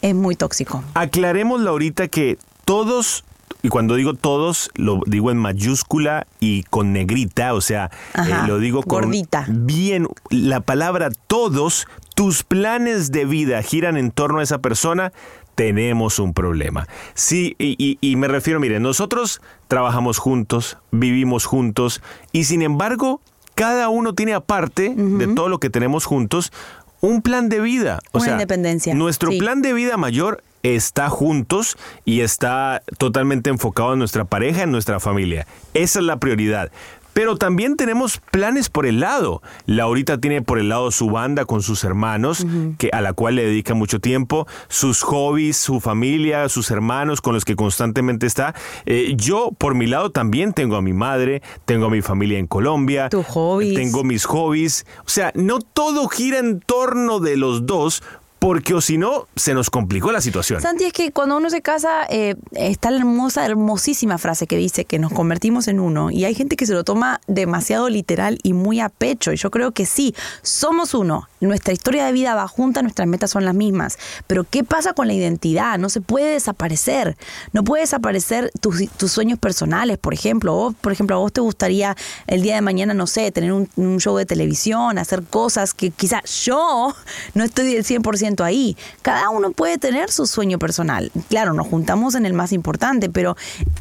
es 0.00 0.14
muy 0.14 0.36
tóxico. 0.36 0.84
Aclaremos, 0.94 1.60
Laurita, 1.60 2.06
que 2.06 2.38
todos, 2.64 3.24
y 3.62 3.68
cuando 3.70 3.96
digo 3.96 4.14
todos, 4.14 4.70
lo 4.74 5.00
digo 5.06 5.32
en 5.32 5.38
mayúscula 5.38 6.26
y 6.38 6.62
con 6.64 6.92
negrita, 6.92 7.54
o 7.54 7.60
sea, 7.60 7.90
Ajá, 8.14 8.44
eh, 8.44 8.46
lo 8.46 8.58
digo 8.60 8.82
con 8.84 9.02
gordita. 9.02 9.46
bien, 9.48 10.06
la 10.30 10.60
palabra 10.60 11.10
todos, 11.26 11.88
tus 12.18 12.42
planes 12.42 13.12
de 13.12 13.24
vida 13.24 13.62
giran 13.62 13.96
en 13.96 14.10
torno 14.10 14.40
a 14.40 14.42
esa 14.42 14.58
persona, 14.58 15.12
tenemos 15.54 16.18
un 16.18 16.34
problema. 16.34 16.88
Sí, 17.14 17.54
y, 17.60 17.76
y- 17.78 17.96
y 18.00 18.16
me 18.16 18.26
refiero, 18.26 18.58
mire, 18.58 18.80
nosotros 18.80 19.40
trabajamos 19.68 20.18
juntos, 20.18 20.78
vivimos 20.90 21.44
juntos, 21.44 22.02
y 22.32 22.42
sin 22.42 22.62
embargo, 22.62 23.20
cada 23.54 23.88
uno 23.88 24.16
tiene 24.16 24.34
aparte 24.34 24.92
de 24.96 25.28
todo 25.28 25.48
lo 25.48 25.60
que 25.60 25.70
tenemos 25.70 26.06
juntos, 26.06 26.52
un 27.00 27.22
plan 27.22 27.48
de 27.48 27.60
vida. 27.60 28.00
O 28.10 28.18
Una 28.18 28.24
sea, 28.24 28.34
independencia, 28.34 28.94
Nuestro 28.96 29.30
sí. 29.30 29.38
plan 29.38 29.62
de 29.62 29.72
vida 29.72 29.96
mayor 29.96 30.42
está 30.64 31.10
juntos 31.10 31.76
y 32.04 32.22
está 32.22 32.82
totalmente 32.98 33.48
enfocado 33.48 33.92
en 33.92 34.00
nuestra 34.00 34.24
pareja, 34.24 34.64
en 34.64 34.72
nuestra 34.72 34.98
familia. 34.98 35.46
Esa 35.72 36.00
es 36.00 36.04
la 36.04 36.16
prioridad. 36.16 36.72
Pero 37.12 37.36
también 37.36 37.76
tenemos 37.76 38.20
planes 38.30 38.68
por 38.68 38.86
el 38.86 39.00
lado. 39.00 39.42
Laurita 39.66 40.18
tiene 40.18 40.42
por 40.42 40.58
el 40.58 40.68
lado 40.68 40.90
su 40.90 41.10
banda 41.10 41.44
con 41.44 41.62
sus 41.62 41.84
hermanos, 41.84 42.46
que, 42.78 42.90
a 42.92 43.00
la 43.00 43.12
cual 43.12 43.36
le 43.36 43.44
dedica 43.44 43.74
mucho 43.74 43.98
tiempo, 43.98 44.46
sus 44.68 45.02
hobbies, 45.02 45.56
su 45.56 45.80
familia, 45.80 46.48
sus 46.48 46.70
hermanos 46.70 47.20
con 47.20 47.34
los 47.34 47.44
que 47.44 47.56
constantemente 47.56 48.26
está. 48.26 48.54
Eh, 48.86 49.14
yo, 49.16 49.50
por 49.58 49.74
mi 49.74 49.86
lado, 49.86 50.10
también 50.10 50.52
tengo 50.52 50.76
a 50.76 50.82
mi 50.82 50.92
madre, 50.92 51.42
tengo 51.64 51.86
a 51.86 51.90
mi 51.90 52.02
familia 52.02 52.38
en 52.38 52.46
Colombia. 52.46 53.08
Tus 53.08 53.26
hobbies. 53.26 53.74
Tengo 53.74 54.04
mis 54.04 54.24
hobbies. 54.24 54.86
O 55.00 55.08
sea, 55.08 55.32
no 55.34 55.58
todo 55.58 56.08
gira 56.08 56.38
en 56.38 56.60
torno 56.60 57.18
de 57.20 57.36
los 57.36 57.66
dos, 57.66 58.02
porque 58.38 58.74
o 58.74 58.80
si 58.80 58.98
no, 58.98 59.26
se 59.34 59.52
nos 59.52 59.68
complicó 59.68 60.12
la 60.12 60.20
situación. 60.20 60.60
Santi, 60.60 60.84
es 60.84 60.92
que 60.92 61.10
cuando 61.10 61.36
uno 61.36 61.50
se 61.50 61.60
casa, 61.60 62.06
eh, 62.08 62.36
está 62.52 62.90
la 62.90 62.98
hermosa, 62.98 63.44
hermosísima 63.44 64.16
frase 64.16 64.46
que 64.46 64.56
dice 64.56 64.84
que 64.84 64.98
nos 64.98 65.12
convertimos 65.12 65.66
en 65.66 65.80
uno. 65.80 66.10
Y 66.10 66.24
hay 66.24 66.34
gente 66.34 66.56
que 66.56 66.64
se 66.64 66.72
lo 66.72 66.84
toma 66.84 67.20
demasiado 67.26 67.88
literal 67.88 68.38
y 68.42 68.52
muy 68.52 68.78
a 68.78 68.90
pecho. 68.90 69.32
Y 69.32 69.36
yo 69.36 69.50
creo 69.50 69.72
que 69.72 69.86
sí, 69.86 70.14
somos 70.42 70.94
uno. 70.94 71.28
Nuestra 71.40 71.72
historia 71.72 72.04
de 72.06 72.12
vida 72.12 72.34
va 72.34 72.46
junta, 72.46 72.82
nuestras 72.82 73.08
metas 73.08 73.30
son 73.30 73.44
las 73.44 73.54
mismas. 73.54 73.98
Pero 74.26 74.44
¿qué 74.44 74.62
pasa 74.62 74.92
con 74.92 75.08
la 75.08 75.14
identidad? 75.14 75.78
No 75.78 75.88
se 75.88 76.00
puede 76.00 76.32
desaparecer. 76.32 77.16
No 77.52 77.64
puede 77.64 77.82
desaparecer 77.82 78.52
tus, 78.60 78.88
tus 78.96 79.10
sueños 79.10 79.38
personales, 79.38 79.98
por 79.98 80.14
ejemplo. 80.14 80.54
Vos, 80.54 80.74
por 80.80 80.92
ejemplo, 80.92 81.16
a 81.16 81.18
vos 81.18 81.32
te 81.32 81.40
gustaría 81.40 81.96
el 82.28 82.42
día 82.42 82.54
de 82.54 82.60
mañana, 82.60 82.94
no 82.94 83.08
sé, 83.08 83.32
tener 83.32 83.52
un, 83.52 83.68
un 83.76 83.98
show 83.98 84.16
de 84.16 84.26
televisión, 84.26 84.98
hacer 84.98 85.24
cosas 85.24 85.74
que 85.74 85.90
quizás 85.90 86.22
yo 86.44 86.94
no 87.34 87.44
estoy 87.44 87.74
del 87.74 87.84
100% 87.84 88.27
ahí. 88.36 88.76
Cada 89.02 89.30
uno 89.30 89.52
puede 89.52 89.78
tener 89.78 90.10
su 90.10 90.26
sueño 90.26 90.58
personal. 90.58 91.10
Claro, 91.28 91.52
nos 91.52 91.66
juntamos 91.66 92.14
en 92.14 92.26
el 92.26 92.32
más 92.32 92.52
importante, 92.52 93.08
pero 93.10 93.36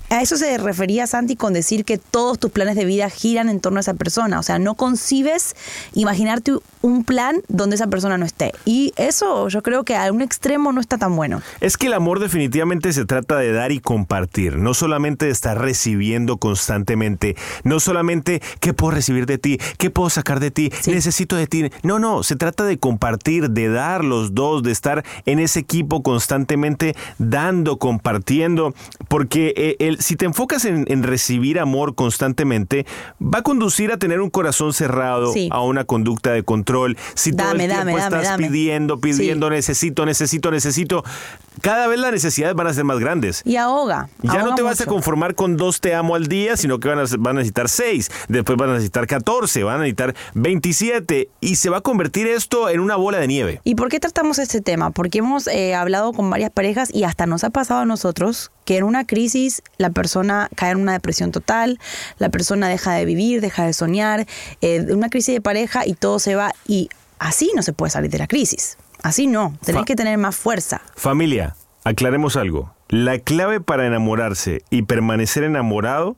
a 0.09 0.21
eso 0.21 0.37
se 0.37 0.57
refería 0.57 1.07
Santi 1.07 1.35
con 1.35 1.53
decir 1.53 1.85
que 1.85 1.97
todos 1.97 2.39
tus 2.39 2.51
planes 2.51 2.75
de 2.75 2.85
vida 2.85 3.09
giran 3.09 3.49
en 3.49 3.59
torno 3.59 3.79
a 3.79 3.81
esa 3.81 3.93
persona. 3.93 4.39
O 4.39 4.43
sea, 4.43 4.59
no 4.59 4.75
concibes 4.75 5.55
imaginarte 5.93 6.53
un 6.81 7.03
plan 7.03 7.41
donde 7.47 7.75
esa 7.75 7.87
persona 7.87 8.17
no 8.17 8.25
esté. 8.25 8.53
Y 8.65 8.93
eso 8.95 9.49
yo 9.49 9.63
creo 9.63 9.83
que 9.83 9.95
a 9.95 10.11
un 10.11 10.21
extremo 10.21 10.71
no 10.71 10.81
está 10.81 10.97
tan 10.97 11.15
bueno. 11.15 11.41
Es 11.59 11.77
que 11.77 11.87
el 11.87 11.93
amor 11.93 12.19
definitivamente 12.19 12.93
se 12.93 13.05
trata 13.05 13.37
de 13.37 13.51
dar 13.51 13.71
y 13.71 13.79
compartir, 13.79 14.57
no 14.57 14.73
solamente 14.73 15.25
de 15.25 15.31
estar 15.31 15.59
recibiendo 15.59 16.37
constantemente, 16.37 17.35
no 17.63 17.79
solamente 17.79 18.41
qué 18.59 18.73
puedo 18.73 18.91
recibir 18.91 19.25
de 19.25 19.37
ti, 19.37 19.59
qué 19.77 19.89
puedo 19.89 20.09
sacar 20.09 20.39
de 20.39 20.51
ti, 20.51 20.71
necesito 20.85 21.35
de 21.35 21.47
ti. 21.47 21.69
No, 21.83 21.99
no, 21.99 22.23
se 22.23 22.35
trata 22.35 22.63
de 22.63 22.77
compartir, 22.77 23.49
de 23.49 23.69
dar 23.69 24.03
los 24.03 24.33
dos, 24.37 24.63
de 24.63 24.71
estar 24.71 25.03
en 25.25 25.39
ese 25.39 25.59
equipo 25.59 26.01
constantemente 26.01 26.95
dando, 27.17 27.77
compartiendo, 27.77 28.73
porque 29.09 29.53
eh, 29.57 29.75
el, 29.79 29.99
si 29.99 30.15
te 30.15 30.23
enfocas 30.25 30.63
en, 30.63 30.85
en, 30.87 31.03
recibir 31.03 31.59
amor 31.59 31.95
constantemente, 31.95 32.85
va 33.21 33.39
a 33.39 33.41
conducir 33.41 33.91
a 33.91 33.97
tener 33.97 34.21
un 34.21 34.29
corazón 34.29 34.71
cerrado, 34.73 35.33
Sí. 35.33 35.49
a 35.51 35.61
una 35.61 35.83
conducta 35.83 36.31
de 36.31 36.43
control. 36.43 36.95
Si 37.15 37.31
todo 37.33 37.47
Dame, 37.47 37.65
el 37.65 37.71
tiempo 37.71 37.87
dame, 37.87 37.99
estás 37.99 38.23
dame. 38.23 38.47
pidiendo, 38.47 38.99
pidiendo, 38.99 39.49
necesito, 39.49 40.05
necesito, 40.05 40.51
necesito, 40.51 41.03
cada 41.61 41.87
vez 41.87 41.99
las 41.99 42.11
necesidades 42.11 42.55
van 42.55 42.67
a 42.67 42.73
ser 42.73 42.83
más 42.83 42.99
grandes. 42.99 43.41
Y 43.45 43.55
ahoga. 43.55 44.09
Ya 44.21 44.43
no 44.43 44.55
te 44.55 44.61
vas 44.61 44.81
a 44.81 44.85
conformar 44.85 45.35
con 45.35 45.57
dos 45.57 45.81
te 45.81 45.93
amo 45.93 46.15
al 46.15 46.27
día, 46.27 46.57
sino 46.57 46.79
que 46.79 46.87
van 46.87 46.99
a, 46.99 47.03
van 47.17 47.37
a 47.37 47.39
necesitar 47.39 47.69
seis, 47.69 48.11
después 48.27 48.57
van 48.57 48.69
a 48.69 48.73
necesitar 48.73 49.07
14, 49.07 49.63
van 49.63 49.75
a 49.75 49.79
necesitar 49.79 50.15
27 50.33 51.29
y 51.39 51.55
se 51.55 51.69
va 51.69 51.77
a 51.77 51.81
convertir 51.81 52.27
esto 52.27 52.69
en 52.69 52.79
una 52.79 52.95
bola 52.95 53.19
de 53.19 53.27
nieve. 53.27 53.61
¿Y 53.63 53.75
por 53.75 53.89
qué 53.89 53.99
tratamos 53.99 54.39
este 54.39 54.61
tema? 54.61 54.91
Porque 54.91 55.19
hemos 55.19 55.47
eh, 55.47 55.75
hablado 55.75 56.13
con 56.13 56.29
varias 56.29 56.51
parejas 56.51 56.89
y 56.93 57.03
hasta 57.03 57.25
nos 57.25 57.43
ha 57.43 57.49
pasado 57.49 57.81
a 57.81 57.85
nosotros 57.85 58.51
que 58.65 58.77
en 58.77 58.83
una 58.83 59.05
crisis 59.05 59.63
la 59.77 59.89
persona 59.89 60.49
cae 60.55 60.71
en 60.71 60.79
una 60.79 60.93
depresión 60.93 61.31
total, 61.31 61.79
la 62.17 62.29
persona 62.29 62.67
deja 62.67 62.93
de 62.93 63.05
vivir, 63.05 63.41
deja 63.41 63.65
de 63.65 63.73
soñar, 63.73 64.27
eh, 64.61 64.85
una 64.91 65.09
crisis 65.09 65.33
de 65.33 65.41
pareja 65.41 65.85
y 65.85 65.93
todo 65.93 66.19
se 66.19 66.35
va 66.35 66.53
y 66.67 66.89
así 67.19 67.51
no 67.55 67.61
se 67.61 67.73
puede 67.73 67.91
salir 67.91 68.11
de 68.11 68.17
la 68.17 68.27
crisis. 68.27 68.77
Así 69.03 69.27
no, 69.27 69.55
tenés 69.63 69.81
Fa- 69.81 69.85
que 69.85 69.95
tener 69.95 70.17
más 70.17 70.35
fuerza. 70.35 70.81
Familia, 70.95 71.55
aclaremos 71.83 72.35
algo. 72.35 72.73
La 72.89 73.19
clave 73.19 73.59
para 73.59 73.85
enamorarse 73.85 74.61
y 74.69 74.83
permanecer 74.83 75.43
enamorado 75.43 76.15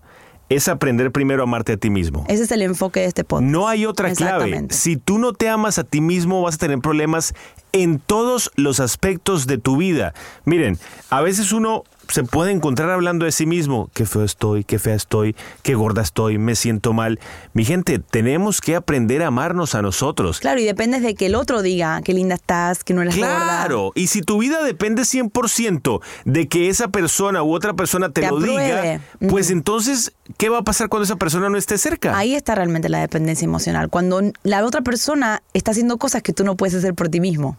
es 0.50 0.68
aprender 0.68 1.12
primero 1.12 1.42
a 1.42 1.44
amarte 1.44 1.74
a 1.74 1.78
ti 1.78 1.90
mismo. 1.92 2.26
Ese 2.28 2.44
es 2.44 2.52
el 2.52 2.62
enfoque 2.64 3.02
de 3.02 3.06
este 3.06 3.24
podcast. 3.24 3.52
No 3.52 3.68
hay 3.68 3.86
otra 3.86 4.12
clave. 4.14 4.66
Si 4.72 4.98
tú 4.98 5.20
no 5.20 5.34
te 5.34 5.48
amas 5.50 5.78
a 5.78 5.84
ti 5.84 6.02
mismo, 6.02 6.42
vas 6.42 6.56
a 6.56 6.58
tener 6.58 6.80
problemas 6.80 7.34
en 7.72 8.00
todos 8.00 8.52
los 8.56 8.80
aspectos 8.80 9.46
de 9.46 9.60
tu 9.60 9.78
vida. 9.78 10.14
Miren, 10.46 10.80
a 11.12 11.22
veces 11.22 11.52
uno 11.52 11.84
se 12.10 12.24
puede 12.24 12.52
encontrar 12.52 12.90
hablando 12.90 13.26
de 13.26 13.32
sí 13.32 13.46
mismo, 13.46 13.90
qué 13.94 14.06
feo 14.06 14.24
estoy, 14.24 14.64
qué 14.64 14.80
fea 14.80 14.96
estoy, 14.96 15.36
qué 15.64 15.76
gorda 15.76 16.02
estoy, 16.02 16.38
me 16.38 16.56
siento 16.56 16.94
mal. 16.94 17.20
Mi 17.54 17.66
gente, 17.66 18.00
tenemos 18.00 18.62
que 18.62 18.76
aprender 18.76 19.24
a 19.24 19.28
amarnos 19.28 19.76
a 19.76 19.82
nosotros. 19.82 20.40
Claro, 20.40 20.60
y 20.60 20.66
depende 20.66 21.00
de 21.00 21.16
que 21.16 21.28
el 21.28 21.36
otro 21.36 21.62
diga 21.62 22.02
qué 22.04 22.14
linda 22.14 22.36
estás, 22.36 22.84
que 22.84 22.94
no 22.94 23.02
eres 23.02 23.16
gorda. 23.16 23.36
Claro, 23.44 23.92
y 23.96 24.08
si 24.08 24.22
tu 24.22 24.40
vida 24.40 24.64
depende 24.64 25.04
100% 25.04 26.02
de 26.26 26.48
que 26.48 26.70
esa 26.70 26.88
persona 26.90 27.44
u 27.44 27.54
otra 27.54 27.74
persona 27.74 28.10
te, 28.10 28.22
Te 28.22 28.30
lo 28.30 28.38
apruebe. 28.38 29.02
diga, 29.20 29.30
pues 29.30 29.50
entonces, 29.52 30.14
¿qué 30.38 30.50
va 30.50 30.60
a 30.60 30.64
pasar 30.64 30.90
cuando 30.90 31.04
esa 31.04 31.16
persona 31.16 31.50
no 31.50 31.58
esté 31.58 31.78
cerca? 31.78 32.18
Ahí 32.18 32.36
está 32.36 32.56
realmente 32.56 32.90
la 32.90 33.00
dependencia 33.00 33.46
emocional. 33.46 33.90
Cuando 33.90 34.22
la 34.44 34.66
otra 34.66 34.82
persona 34.82 35.42
está 35.54 35.72
haciendo 35.72 35.98
cosas 35.98 36.22
que 36.24 36.34
tú 36.34 36.44
no 36.44 36.56
puedes 36.56 36.76
hacer 36.76 36.94
por 36.94 37.10
ti 37.10 37.20
mismo. 37.20 37.58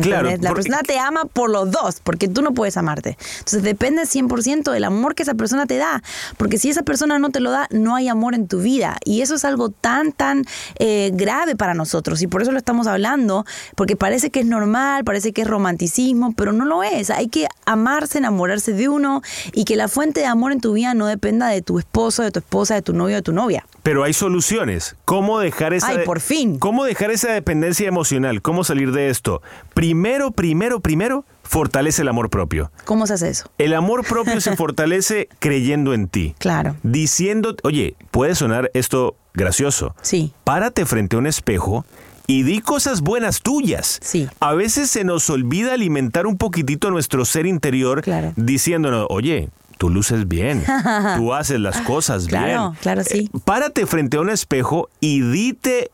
Claro. 0.00 0.30
La 0.40 0.54
persona 0.54 0.80
te 0.82 0.98
ama 0.98 1.24
por 1.24 1.50
los 1.50 1.70
dos, 1.70 2.00
porque 2.02 2.28
tú 2.28 2.42
no 2.42 2.52
puedes 2.52 2.76
amarte. 2.76 3.16
Entonces 3.38 3.62
depende 3.62 4.02
100% 4.02 4.70
del 4.70 4.84
amor 4.84 5.14
que 5.14 5.24
esa 5.24 5.34
persona 5.34 5.66
te 5.66 5.76
da. 5.76 6.02
Porque 6.36 6.58
si 6.58 6.70
esa 6.70 6.82
persona 6.82 7.18
no 7.18 7.30
te 7.30 7.40
lo 7.40 7.50
da, 7.50 7.66
no 7.70 7.96
hay 7.96 8.08
amor 8.08 8.34
en 8.34 8.46
tu 8.46 8.60
vida. 8.60 8.96
Y 9.04 9.22
eso 9.22 9.34
es 9.34 9.44
algo 9.44 9.70
tan, 9.70 10.12
tan 10.12 10.44
eh, 10.78 11.10
grave 11.14 11.56
para 11.56 11.74
nosotros. 11.74 12.22
Y 12.22 12.28
por 12.28 12.42
eso 12.42 12.52
lo 12.52 12.58
estamos 12.58 12.86
hablando, 12.86 13.44
porque 13.74 13.96
parece 13.96 14.30
que 14.30 14.40
es 14.40 14.46
normal, 14.46 15.04
parece 15.04 15.32
que 15.32 15.42
es 15.42 15.48
romanticismo, 15.48 16.32
pero 16.34 16.52
no 16.52 16.64
lo 16.64 16.82
es. 16.82 17.10
Hay 17.10 17.28
que 17.28 17.48
amarse, 17.66 18.18
enamorarse 18.18 18.72
de 18.72 18.88
uno 18.88 19.22
y 19.52 19.64
que 19.64 19.76
la 19.76 19.88
fuente 19.88 20.20
de 20.20 20.26
amor 20.26 20.52
en 20.52 20.60
tu 20.60 20.74
vida 20.74 20.94
no 20.94 21.06
dependa 21.06 21.48
de 21.48 21.62
tu 21.62 21.78
esposo, 21.78 22.22
de 22.22 22.30
tu 22.30 22.38
esposa, 22.38 22.74
de 22.74 22.82
tu 22.82 22.92
novio, 22.92 23.16
de 23.16 23.22
tu 23.22 23.32
novia. 23.32 23.66
Pero 23.82 24.04
hay 24.04 24.12
soluciones. 24.12 24.96
¿Cómo 25.04 25.38
dejar 25.40 25.72
esa 25.72 25.88
Ay, 25.88 25.98
por 26.04 26.20
fin. 26.20 26.58
¿Cómo 26.58 26.84
dejar 26.84 27.10
esa 27.10 27.32
dependencia 27.32 27.88
emocional? 27.88 28.42
¿Cómo 28.42 28.62
salir 28.62 28.92
de 28.92 29.08
esto? 29.08 29.42
Primero, 29.74 29.87
primero, 30.32 30.80
primero, 30.80 31.24
fortalece 31.42 32.02
el 32.02 32.08
amor 32.08 32.30
propio. 32.30 32.70
¿Cómo 32.84 33.06
se 33.06 33.14
hace 33.14 33.28
eso? 33.30 33.50
El 33.58 33.74
amor 33.74 34.04
propio 34.06 34.40
se 34.40 34.56
fortalece 34.56 35.28
creyendo 35.38 35.94
en 35.94 36.08
ti. 36.08 36.34
Claro. 36.38 36.76
Diciendo, 36.82 37.54
oye, 37.62 37.96
puede 38.10 38.34
sonar 38.34 38.70
esto 38.74 39.16
gracioso. 39.34 39.94
Sí. 40.02 40.32
Párate 40.44 40.84
frente 40.86 41.16
a 41.16 41.18
un 41.20 41.26
espejo 41.26 41.84
y 42.26 42.42
di 42.42 42.60
cosas 42.60 43.00
buenas 43.00 43.40
tuyas. 43.42 43.98
Sí. 44.02 44.28
A 44.40 44.52
veces 44.54 44.90
se 44.90 45.04
nos 45.04 45.30
olvida 45.30 45.72
alimentar 45.74 46.26
un 46.26 46.36
poquitito 46.36 46.90
nuestro 46.90 47.24
ser 47.24 47.46
interior 47.46 48.02
Claro. 48.02 48.32
diciéndonos, 48.36 49.06
oye, 49.08 49.48
tú 49.78 49.88
luces 49.88 50.28
bien, 50.28 50.64
tú 51.16 51.32
haces 51.32 51.60
las 51.60 51.80
cosas 51.82 52.26
Claro, 52.26 52.70
bien. 52.70 52.80
claro, 52.82 53.02
sí. 53.04 53.30
Eh, 53.32 53.38
párate 53.44 53.86
frente 53.86 54.16
a 54.16 54.20
un 54.20 54.28
espejo 54.30 54.90
y 55.00 55.20
dite, 55.22 55.90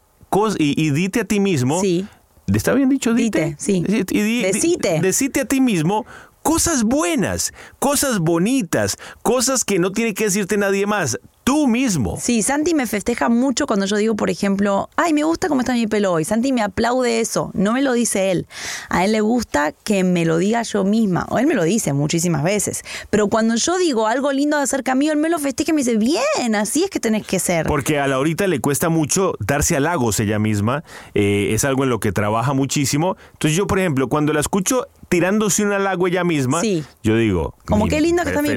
y, 0.59 0.83
y 0.87 0.91
dite 0.91 1.21
a 1.21 1.25
ti 1.25 1.39
mismo. 1.39 1.81
Sí. 1.81 2.07
¿Está 2.53 2.75
bien 2.75 2.89
dicho? 2.89 3.15
Dite. 3.15 3.45
Dite, 3.45 3.57
sí. 3.59 3.85
Y 4.11 4.21
di- 4.23 4.43
Decite. 4.43 5.01
decite 5.01 5.41
a 5.41 5.45
ti 5.47 5.61
mismo 5.61 6.05
cosas 6.43 6.83
buenas, 6.85 7.55
cosas 7.79 8.19
bonitas, 8.19 8.99
cosas 9.23 9.65
que 9.65 9.79
no 9.79 9.93
tiene 9.93 10.13
que 10.15 10.25
decirte 10.25 10.57
nadie 10.59 10.87
más. 10.87 11.19
Tú 11.45 11.67
mismo. 11.67 12.17
Sí, 12.19 12.43
Santi 12.43 12.73
me 12.73 12.87
festeja 12.87 13.29
mucho 13.29 13.67
cuando 13.67 13.85
yo 13.85 13.97
digo, 13.97 14.17
por 14.17 14.31
ejemplo, 14.31 14.89
ay, 14.97 15.13
me 15.13 15.25
gusta 15.25 15.49
cómo 15.49 15.61
está 15.61 15.75
mi 15.75 15.87
pelo 15.87 16.11
hoy. 16.13 16.25
Santi 16.25 16.53
me 16.53 16.63
aplaude 16.63 17.21
eso. 17.21 17.51
No 17.53 17.75
me 17.75 17.83
lo 17.83 17.93
dice 17.93 18.31
él. 18.31 18.47
A 18.89 19.05
él 19.05 19.13
le 19.13 19.21
gusta 19.21 19.73
que 19.73 20.05
me 20.05 20.25
lo 20.25 20.39
diga 20.39 20.63
yo 20.63 20.85
misma. 20.85 21.27
O 21.29 21.39
él 21.39 21.47
me 21.47 21.53
lo 21.55 21.63
dice 21.65 21.93
muchísimas 21.93 22.43
veces. 22.45 22.83
Pero 23.11 23.29
cuando 23.29 23.57
yo 23.57 23.77
digo 23.77 24.07
algo 24.07 24.33
lindo 24.33 24.57
acerca 24.57 24.95
mío, 24.95 25.13
él 25.13 25.19
me 25.19 25.29
lo 25.29 25.39
festeja 25.39 25.73
y 25.73 25.75
me 25.75 25.83
dice, 25.83 25.99
bien, 25.99 26.55
así 26.55 26.83
es 26.85 26.89
que 26.91 26.99
tenés 26.99 27.27
que 27.27 27.39
ser. 27.39 27.67
Porque 27.67 27.99
a 27.99 28.07
Laurita 28.07 28.47
le 28.47 28.61
cuesta 28.61 28.89
mucho 28.89 29.35
darse 29.39 29.77
halagos 29.77 30.19
ella 30.21 30.39
misma. 30.39 30.83
eh, 31.15 31.51
es 31.53 31.65
algo 31.65 31.85
en 31.85 31.91
lo 31.91 32.01
que 32.01 32.11
trabaja 32.13 32.55
muchísimo. 32.55 33.17
Entonces 33.35 33.57
yo, 33.57 33.67
por 33.67 33.79
ejemplo, 33.79 34.09
cuando 34.09 34.33
la 34.33 34.41
escucho 34.41 34.87
tirándose 35.11 35.63
un 35.63 35.73
halago 35.73 36.09
ella 36.09 36.25
misma, 36.25 36.61
Sí. 36.63 36.83
yo 37.03 37.17
digo, 37.17 37.55
Como 37.67 37.85
"Mi- 37.85 37.91
qué 37.91 38.01
lindo 38.01 38.23
que 38.23 38.31
está 38.31 38.41
mi 38.43 38.49
Qué 38.49 38.57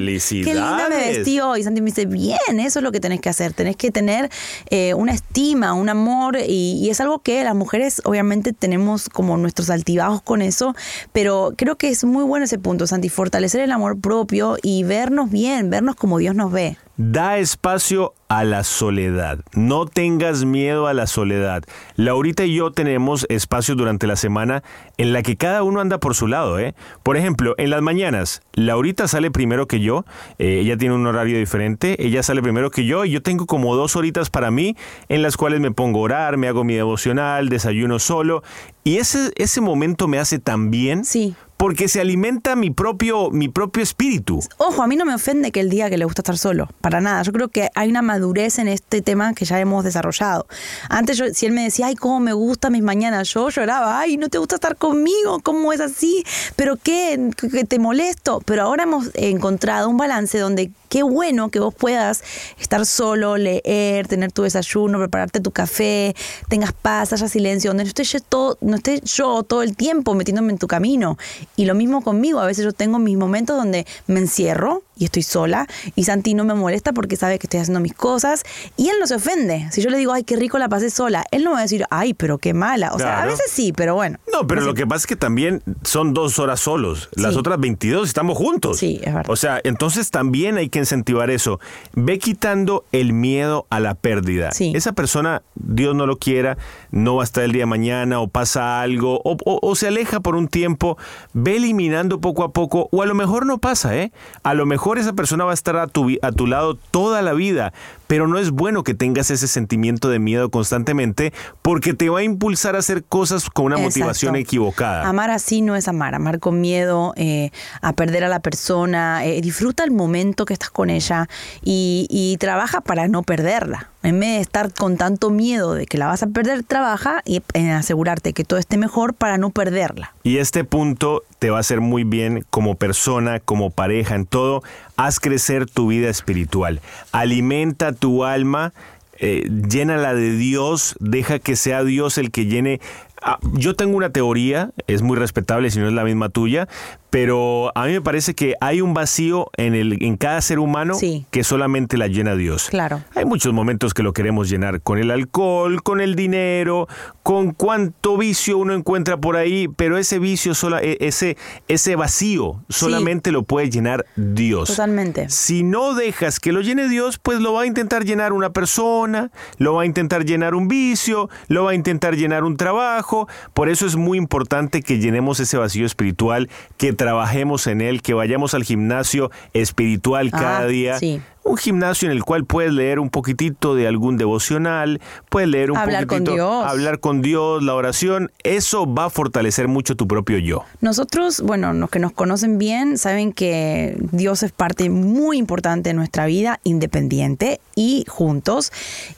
linda 0.54 0.86
me 0.88 0.96
vestí 0.96 1.38
hoy. 1.40 1.62
Santi 1.62 1.80
me 1.82 1.86
dice, 1.90 2.06
bien, 2.06 2.38
eso 2.58 2.77
es 2.78 2.84
lo 2.84 2.92
que 2.92 3.00
tenés 3.00 3.20
que 3.20 3.28
hacer. 3.28 3.52
Tenés 3.52 3.76
que 3.76 3.90
tener 3.90 4.30
eh, 4.70 4.94
una 4.94 5.12
estima, 5.12 5.72
un 5.74 5.88
amor. 5.88 6.38
Y, 6.38 6.78
y 6.82 6.90
es 6.90 7.00
algo 7.00 7.20
que 7.20 7.42
las 7.44 7.54
mujeres, 7.54 8.00
obviamente, 8.04 8.52
tenemos 8.52 9.08
como 9.08 9.36
nuestros 9.36 9.70
altibajos 9.70 10.22
con 10.22 10.42
eso. 10.42 10.74
Pero 11.12 11.54
creo 11.56 11.76
que 11.76 11.88
es 11.88 12.04
muy 12.04 12.24
bueno 12.24 12.44
ese 12.44 12.58
punto, 12.58 12.86
Santi. 12.86 13.08
Fortalecer 13.08 13.60
el 13.60 13.72
amor 13.72 14.00
propio 14.00 14.56
y 14.62 14.84
vernos 14.84 15.30
bien, 15.30 15.70
vernos 15.70 15.96
como 15.96 16.18
Dios 16.18 16.34
nos 16.34 16.52
ve. 16.52 16.76
Da 16.96 17.38
espacio 17.38 18.14
a 18.28 18.44
la 18.44 18.62
soledad. 18.62 19.38
No 19.54 19.86
tengas 19.86 20.44
miedo 20.44 20.86
a 20.86 20.94
la 20.94 21.06
soledad. 21.06 21.62
Laurita 21.96 22.44
y 22.44 22.54
yo 22.54 22.70
tenemos 22.72 23.26
espacios 23.30 23.76
durante 23.78 24.06
la 24.06 24.16
semana 24.16 24.62
en 24.98 25.12
la 25.12 25.22
que 25.22 25.36
cada 25.36 25.62
uno 25.62 25.80
anda 25.80 25.98
por 25.98 26.14
su 26.14 26.26
lado. 26.26 26.58
¿eh? 26.58 26.74
Por 27.02 27.16
ejemplo, 27.16 27.54
en 27.56 27.70
las 27.70 27.80
mañanas, 27.80 28.42
Laurita 28.52 29.08
sale 29.08 29.30
primero 29.30 29.66
que 29.66 29.80
yo. 29.80 30.04
eh, 30.38 30.60
ella 30.60 30.76
tiene 30.76 30.94
un 30.94 31.06
horario 31.06 31.38
diferente. 31.38 32.04
Ella 32.06 32.22
sale 32.22 32.42
primero 32.42 32.70
que 32.70 32.84
yo 32.84 33.04
y 33.04 33.10
yo 33.10 33.22
tengo 33.22 33.46
como 33.46 33.74
dos 33.76 33.96
horitas 33.96 34.28
para 34.28 34.50
mí 34.50 34.76
en 35.08 35.22
las 35.22 35.36
cuales 35.36 35.60
me 35.60 35.70
pongo 35.70 36.00
a 36.00 36.02
orar, 36.02 36.36
me 36.36 36.48
hago 36.48 36.64
mi 36.64 36.74
devocional, 36.74 37.48
desayuno 37.48 37.98
solo. 37.98 38.42
Y 38.84 38.98
ese, 38.98 39.32
ese 39.36 39.60
momento 39.60 40.06
me 40.06 40.18
hace 40.18 40.38
tan 40.38 40.70
bien. 40.70 41.04
Sí. 41.04 41.34
Porque 41.56 41.88
se 41.88 42.00
alimenta 42.00 42.54
mi 42.54 42.70
propio, 42.70 43.32
mi 43.32 43.48
propio 43.48 43.82
espíritu. 43.82 44.38
Ojo, 44.58 44.80
a 44.80 44.86
mí 44.86 44.94
no 44.94 45.04
me 45.04 45.12
ofende 45.12 45.50
que 45.50 45.58
el 45.58 45.70
día 45.70 45.90
que 45.90 45.98
le 45.98 46.04
gusta 46.04 46.20
estar 46.20 46.38
solo, 46.38 46.68
para 46.80 47.00
nada. 47.00 47.20
Yo 47.22 47.32
creo 47.32 47.48
que 47.48 47.68
hay 47.74 47.90
una 47.90 48.00
madurez 48.18 48.58
en 48.58 48.68
este 48.68 49.00
tema 49.00 49.32
que 49.32 49.44
ya 49.44 49.60
hemos 49.60 49.84
desarrollado. 49.84 50.46
Antes, 50.88 51.16
yo, 51.16 51.26
si 51.32 51.46
él 51.46 51.52
me 51.52 51.62
decía, 51.62 51.86
ay, 51.86 51.94
cómo 51.94 52.18
me 52.20 52.32
gustan 52.32 52.72
mis 52.72 52.82
mañanas, 52.82 53.32
yo 53.32 53.48
lloraba, 53.48 54.00
ay, 54.00 54.16
no 54.16 54.28
te 54.28 54.38
gusta 54.38 54.56
estar 54.56 54.76
conmigo, 54.76 55.40
¿cómo 55.40 55.72
es 55.72 55.80
así? 55.80 56.24
¿Pero 56.56 56.76
qué? 56.76 57.30
¿Que 57.36 57.64
te 57.64 57.78
molesto? 57.78 58.42
Pero 58.44 58.62
ahora 58.62 58.82
hemos 58.82 59.10
encontrado 59.14 59.88
un 59.88 59.96
balance 59.96 60.38
donde 60.38 60.70
qué 60.88 61.02
bueno 61.02 61.50
que 61.50 61.60
vos 61.60 61.74
puedas 61.74 62.22
estar 62.58 62.84
solo, 62.86 63.36
leer, 63.36 64.08
tener 64.08 64.32
tu 64.32 64.42
desayuno, 64.42 64.98
prepararte 64.98 65.40
tu 65.40 65.50
café, 65.50 66.14
tengas 66.48 66.72
paz, 66.72 67.12
haya 67.12 67.28
silencio, 67.28 67.70
donde 67.70 67.84
no 67.84 67.88
esté 67.88 68.04
yo 68.04 68.20
todo, 68.20 68.58
no 68.60 68.76
esté 68.76 69.00
yo 69.04 69.42
todo 69.42 69.62
el 69.62 69.76
tiempo 69.76 70.14
metiéndome 70.14 70.52
en 70.52 70.58
tu 70.58 70.66
camino. 70.66 71.18
Y 71.56 71.66
lo 71.66 71.74
mismo 71.74 72.02
conmigo, 72.02 72.40
a 72.40 72.46
veces 72.46 72.64
yo 72.64 72.72
tengo 72.72 72.98
mis 72.98 73.16
momentos 73.16 73.56
donde 73.56 73.86
me 74.06 74.20
encierro 74.20 74.82
y 74.98 75.04
estoy 75.04 75.22
sola 75.22 75.66
y 75.94 76.04
Santi 76.04 76.34
no 76.34 76.44
me 76.44 76.54
molesta 76.54 76.92
porque 76.92 77.16
sabe 77.16 77.38
que 77.38 77.46
estoy 77.46 77.60
haciendo 77.60 77.80
mis 77.80 77.94
cosas 77.94 78.42
y 78.76 78.88
él 78.88 78.96
no 79.00 79.06
se 79.06 79.14
ofende. 79.14 79.68
Si 79.72 79.80
yo 79.82 79.90
le 79.90 79.98
digo, 79.98 80.12
ay, 80.12 80.24
qué 80.24 80.36
rico 80.36 80.58
la 80.58 80.68
pasé 80.68 80.90
sola, 80.90 81.24
él 81.30 81.44
no 81.44 81.52
va 81.52 81.58
a 81.58 81.62
decir, 81.62 81.84
ay, 81.90 82.14
pero 82.14 82.38
qué 82.38 82.54
mala. 82.54 82.92
O 82.92 82.98
sea, 82.98 83.22
a 83.22 83.26
veces 83.26 83.46
sí, 83.50 83.72
pero 83.72 83.94
bueno. 83.94 84.18
No, 84.32 84.46
pero 84.46 84.60
No 84.60 84.66
lo 84.68 84.72
sé. 84.72 84.78
que 84.78 84.86
pasa 84.86 84.98
es 85.02 85.06
que 85.06 85.16
también 85.16 85.62
son 85.82 86.14
dos 86.14 86.38
horas 86.38 86.60
solos. 86.60 87.08
Las 87.14 87.34
Sí. 87.34 87.38
otras 87.38 87.58
22 87.60 88.08
estamos 88.08 88.36
juntos. 88.36 88.78
Sí, 88.78 89.00
es 89.02 89.12
verdad. 89.14 89.30
O 89.30 89.36
sea, 89.36 89.60
entonces 89.64 90.10
también 90.10 90.56
hay 90.56 90.68
que 90.68 90.78
incentivar 90.78 91.30
eso. 91.30 91.60
Ve 91.94 92.18
quitando 92.18 92.84
el 92.92 93.12
miedo 93.12 93.66
a 93.70 93.80
la 93.80 93.94
pérdida. 93.94 94.52
Sí. 94.52 94.72
Esa 94.74 94.92
persona, 94.92 95.42
Dios 95.54 95.94
no 95.94 96.06
lo 96.06 96.18
quiera, 96.18 96.56
no 96.90 97.16
va 97.16 97.22
a 97.22 97.24
estar 97.24 97.44
el 97.44 97.52
día 97.52 97.62
de 97.62 97.66
mañana 97.66 98.20
o 98.20 98.28
pasa 98.28 98.80
algo 98.80 99.20
o, 99.24 99.36
o- 99.44 99.58
o 99.62 99.74
se 99.76 99.88
aleja 99.88 100.20
por 100.20 100.34
un 100.36 100.48
tiempo. 100.48 100.96
Ve 101.34 101.56
eliminando 101.56 102.20
poco 102.20 102.44
a 102.44 102.52
poco 102.52 102.88
o 102.92 103.02
a 103.02 103.06
lo 103.06 103.14
mejor 103.14 103.44
no 103.44 103.58
pasa, 103.58 103.96
¿eh? 103.96 104.12
A 104.42 104.54
lo 104.54 104.64
mejor 104.64 104.87
esa 104.96 105.12
persona 105.12 105.44
va 105.44 105.50
a 105.50 105.54
estar 105.54 105.76
a 105.76 105.86
tu, 105.88 106.06
vi- 106.06 106.18
a 106.22 106.32
tu 106.32 106.46
lado 106.46 106.76
toda 106.76 107.20
la 107.20 107.34
vida. 107.34 107.74
Pero 108.06 108.26
no 108.26 108.38
es 108.38 108.50
bueno 108.50 108.84
que 108.84 108.94
tengas 108.94 109.30
ese 109.30 109.46
sentimiento 109.48 110.08
de 110.08 110.18
miedo 110.18 110.50
constantemente 110.50 111.34
porque 111.60 111.92
te 111.92 112.08
va 112.08 112.20
a 112.20 112.22
impulsar 112.22 112.74
a 112.74 112.78
hacer 112.78 113.04
cosas 113.04 113.50
con 113.50 113.66
una 113.66 113.74
Exacto. 113.74 113.98
motivación 114.00 114.36
equivocada. 114.36 115.06
Amar 115.06 115.30
así 115.30 115.60
no 115.60 115.76
es 115.76 115.88
amar, 115.88 116.14
amar 116.14 116.38
con 116.38 116.58
miedo, 116.62 117.12
eh, 117.16 117.50
a 117.82 117.92
perder 117.92 118.24
a 118.24 118.28
la 118.28 118.40
persona, 118.40 119.26
eh, 119.26 119.42
disfruta 119.42 119.84
el 119.84 119.90
momento 119.90 120.46
que 120.46 120.54
estás 120.54 120.70
con 120.70 120.88
ella 120.88 121.28
y, 121.62 122.06
y 122.08 122.38
trabaja 122.38 122.80
para 122.80 123.08
no 123.08 123.22
perderla. 123.22 123.90
En 124.08 124.20
vez 124.20 124.36
de 124.36 124.40
estar 124.40 124.72
con 124.72 124.96
tanto 124.96 125.28
miedo 125.28 125.74
de 125.74 125.84
que 125.84 125.98
la 125.98 126.06
vas 126.06 126.22
a 126.22 126.28
perder, 126.28 126.62
trabaja 126.62 127.20
y 127.26 127.42
en 127.52 127.72
asegurarte 127.72 128.32
que 128.32 128.42
todo 128.42 128.58
esté 128.58 128.78
mejor 128.78 129.12
para 129.12 129.36
no 129.36 129.50
perderla. 129.50 130.14
Y 130.22 130.38
este 130.38 130.64
punto 130.64 131.24
te 131.38 131.50
va 131.50 131.58
a 131.58 131.60
hacer 131.60 131.82
muy 131.82 132.04
bien 132.04 132.42
como 132.48 132.74
persona, 132.74 133.38
como 133.38 133.68
pareja, 133.68 134.14
en 134.14 134.24
todo. 134.24 134.62
Haz 134.96 135.20
crecer 135.20 135.68
tu 135.68 135.88
vida 135.88 136.08
espiritual. 136.08 136.80
Alimenta 137.12 137.92
tu 137.92 138.24
alma, 138.24 138.72
eh, 139.18 139.46
llénala 139.68 140.14
de 140.14 140.30
Dios, 140.30 140.96
deja 141.00 141.38
que 141.38 141.54
sea 141.54 141.84
Dios 141.84 142.16
el 142.16 142.30
que 142.30 142.46
llene. 142.46 142.80
Ah, 143.20 143.38
yo 143.52 143.76
tengo 143.76 143.94
una 143.94 144.08
teoría, 144.08 144.70
es 144.86 145.02
muy 145.02 145.18
respetable 145.18 145.70
si 145.70 145.80
no 145.80 145.88
es 145.88 145.92
la 145.92 146.04
misma 146.04 146.30
tuya, 146.30 146.66
pero 147.10 147.72
a 147.74 147.86
mí 147.86 147.92
me 147.92 148.00
parece 148.00 148.34
que 148.34 148.54
hay 148.60 148.80
un 148.80 148.92
vacío 148.94 149.48
en, 149.56 149.74
el, 149.74 150.02
en 150.02 150.16
cada 150.16 150.40
ser 150.40 150.58
humano 150.58 150.94
Sí. 150.94 151.24
que 151.30 151.42
solamente 151.44 151.96
la 151.96 152.06
llena 152.08 152.34
Dios. 152.34 152.68
Claro. 152.68 153.02
Hay 153.14 153.24
muchos 153.24 153.52
momentos 153.52 153.94
que 153.94 154.02
lo 154.02 154.12
queremos 154.12 154.48
llenar 154.50 154.80
con 154.82 154.98
el 154.98 155.10
alcohol, 155.10 155.82
con 155.82 156.00
el 156.00 156.14
dinero, 156.16 156.86
con 157.22 157.52
cuánto 157.52 158.16
vicio 158.18 158.58
uno 158.58 158.74
encuentra 158.74 159.16
por 159.16 159.36
ahí, 159.36 159.68
pero 159.68 159.96
ese 159.96 160.18
vicio, 160.18 160.54
sola, 160.54 160.80
e- 160.82 160.98
ese, 161.00 161.36
ese 161.68 161.96
vacío, 161.96 162.62
solamente 162.68 163.32
lo 163.32 163.42
puede 163.42 163.70
llenar 163.70 164.04
Dios. 164.16 164.68
Totalmente. 164.68 165.28
Si 165.30 165.62
no 165.62 165.94
dejas 165.94 166.40
que 166.40 166.52
lo 166.52 166.60
llene 166.60 166.88
Dios, 166.88 167.18
pues 167.18 167.40
lo 167.40 167.52
va 167.54 167.62
a 167.62 167.66
intentar 167.66 168.04
llenar 168.04 168.32
una 168.32 168.50
persona, 168.50 169.30
lo 169.56 169.74
va 169.74 169.82
a 169.82 169.86
intentar 169.86 170.24
llenar 170.24 170.54
un 170.54 170.68
vicio, 170.68 171.30
lo 171.48 171.64
va 171.64 171.70
a 171.70 171.74
intentar 171.74 172.16
llenar 172.16 172.44
un 172.44 172.56
trabajo. 172.56 173.28
Por 173.54 173.68
eso 173.68 173.86
es 173.86 173.96
muy 173.96 174.18
importante 174.18 174.82
que 174.82 174.98
llenemos 174.98 175.40
ese 175.40 175.56
vacío 175.56 175.86
espiritual, 175.86 176.48
que 176.76 176.92
trabajemos 176.98 177.66
en 177.66 177.80
él, 177.80 178.02
que 178.02 178.12
vayamos 178.12 178.52
al 178.52 178.64
gimnasio 178.64 179.30
espiritual 179.54 180.30
cada 180.30 180.58
Ah, 180.58 180.66
día. 180.66 180.98
sí. 180.98 181.22
Un 181.48 181.56
gimnasio 181.56 182.10
en 182.10 182.12
el 182.14 182.24
cual 182.24 182.44
puedes 182.44 182.74
leer 182.74 182.98
un 182.98 183.08
poquitito 183.08 183.74
de 183.74 183.88
algún 183.88 184.18
devocional, 184.18 185.00
puedes 185.30 185.48
leer 185.48 185.70
un 185.70 185.78
Hablar 185.78 186.06
con 186.06 186.18
poquitito, 186.18 186.34
Dios. 186.34 186.66
hablar 186.66 187.00
con 187.00 187.22
Dios, 187.22 187.62
la 187.62 187.74
oración. 187.74 188.30
Eso 188.42 188.92
va 188.92 189.06
a 189.06 189.10
fortalecer 189.10 189.66
mucho 189.66 189.96
tu 189.96 190.06
propio 190.06 190.36
yo. 190.36 190.64
Nosotros, 190.82 191.40
bueno, 191.40 191.72
los 191.72 191.88
que 191.88 192.00
nos 192.00 192.12
conocen 192.12 192.58
bien 192.58 192.98
saben 192.98 193.32
que 193.32 193.96
Dios 194.12 194.42
es 194.42 194.52
parte 194.52 194.90
muy 194.90 195.38
importante 195.38 195.88
de 195.88 195.94
nuestra 195.94 196.26
vida, 196.26 196.60
independiente 196.64 197.60
y 197.74 198.04
juntos. 198.08 198.70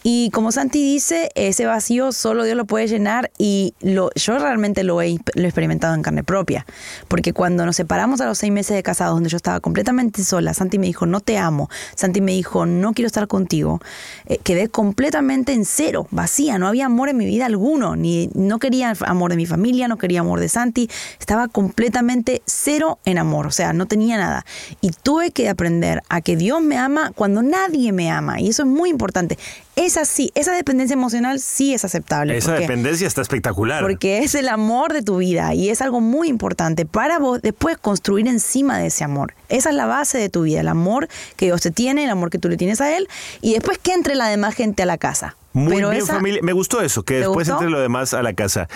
Y 0.05 0.31
como 0.31 0.53
Santi 0.53 0.81
dice, 0.81 1.31
ese 1.35 1.67
vacío 1.67 2.13
solo 2.13 2.45
Dios 2.45 2.57
lo 2.57 2.65
puede 2.65 2.87
llenar 2.87 3.33
y 3.39 3.75
lo, 3.81 4.11
yo 4.15 4.39
realmente 4.39 4.85
lo 4.85 5.03
he, 5.03 5.19
lo 5.35 5.43
he 5.43 5.47
experimentado 5.47 5.95
en 5.97 6.03
carne 6.03 6.23
propia. 6.23 6.65
Porque 7.09 7.33
cuando 7.33 7.67
nos 7.67 7.75
separamos 7.75 8.21
a 8.21 8.27
los 8.27 8.39
seis 8.39 8.53
meses 8.53 8.77
de 8.77 8.85
casados, 8.85 9.17
donde 9.17 9.31
yo 9.31 9.37
estaba 9.37 9.59
completamente 9.59 10.23
sola, 10.23 10.55
Santi 10.55 10.79
me 10.79 10.87
dijo, 10.87 11.07
no 11.07 11.19
te 11.19 11.37
amo. 11.37 11.69
Santi 11.97 12.20
me 12.21 12.33
dijo, 12.33 12.67
no 12.67 12.93
quiero 12.93 13.07
estar 13.07 13.27
contigo. 13.29 13.81
Eh, 14.27 14.39
quedé 14.43 14.69
completamente 14.69 15.53
en 15.53 15.65
cero, 15.65 16.07
vacía, 16.11 16.59
no 16.59 16.67
había 16.67 16.87
amor 16.87 17.09
en 17.09 17.17
mi 17.17 17.27
vida 17.27 17.47
alguno, 17.47 17.97
ni 17.97 18.31
no 18.35 18.59
quería 18.59 18.93
amor 19.07 19.31
de 19.31 19.37
mi 19.37 19.47
familia, 19.47 19.89
no 19.89 19.99
quería 19.99 20.21
amor 20.21 20.41
de 20.41 20.49
Santi, 20.49 20.89
estaba 21.19 21.49
completamente 21.49 22.43
cero 22.47 22.99
en 23.05 23.19
amor, 23.19 23.47
o 23.47 23.51
sea, 23.51 23.73
no 23.73 23.87
tenía 23.87 24.17
nada. 24.17 24.45
Y 24.81 24.91
tuve 24.91 25.31
que 25.31 25.49
aprender 25.49 26.03
a 26.09 26.21
que 26.21 26.37
Dios 26.37 26.63
me 26.63 26.77
ama 26.77 27.13
cuando 27.15 27.43
nadie 27.43 27.93
me 27.93 28.11
ama, 28.11 28.41
y 28.41 28.49
eso 28.49 28.63
es 28.63 28.69
muy 28.69 28.91
importante. 28.91 29.39
Esa 29.81 30.05
sí, 30.05 30.31
esa 30.35 30.53
dependencia 30.53 30.95
emocional 30.95 31.41
sí 31.41 31.73
es 31.75 31.85
aceptable. 31.85 32.37
Esa 32.37 32.49
porque- 32.53 32.61
dependencia 32.63 33.07
está 33.07 33.23
espectacular. 33.23 33.81
porque 33.83 34.19
es 34.19 34.35
el 34.35 34.49
amor 34.49 34.93
de 34.93 35.03
tu 35.03 35.17
vida 35.19 35.55
y 35.55 35.71
es 35.71 35.81
algo 35.81 36.01
muy 36.01 36.29
importante 36.29 36.85
para 36.87 37.19
vos 37.19 37.41
después 37.43 37.79
construir 37.79 38.29
encima 38.29 38.79
de 38.79 38.87
ese 38.89 39.05
amor. 39.05 39.35
Esa 39.49 39.71
es 39.71 39.77
la 39.77 39.87
base 39.87 40.19
de 40.19 40.29
tu 40.29 40.43
vida, 40.43 40.61
el 40.61 40.69
amor 40.69 41.09
que 41.37 41.47
Dios 41.47 41.61
te 41.63 41.71
tiene, 41.71 42.05
el 42.05 42.11
amor 42.11 42.31
que 42.31 42.39
tú 42.39 42.49
le 42.49 42.57
tienes 42.57 42.81
a 42.81 42.97
Él 42.97 43.09
y 43.41 43.55
después 43.55 43.79
que 43.79 43.93
entre 43.93 44.15
la 44.15 44.29
demás 44.29 44.55
gente 44.55 44.83
a 44.83 44.87
la 44.87 44.99
casa. 44.99 45.37
Muy 45.53 45.75
Pero 45.75 45.91
bien, 45.91 46.03
esa- 46.03 46.15
familia. 46.15 46.41
Me 46.45 46.53
gustó 46.53 46.81
eso, 46.81 47.03
que 47.03 47.15
¿Te 47.15 47.21
después 47.21 47.49
gustó? 47.49 47.55
entre 47.65 47.71
lo 47.71 47.81
demás 47.81 48.15
a 48.15 48.23
la 48.23 48.35
casa. 48.35 48.69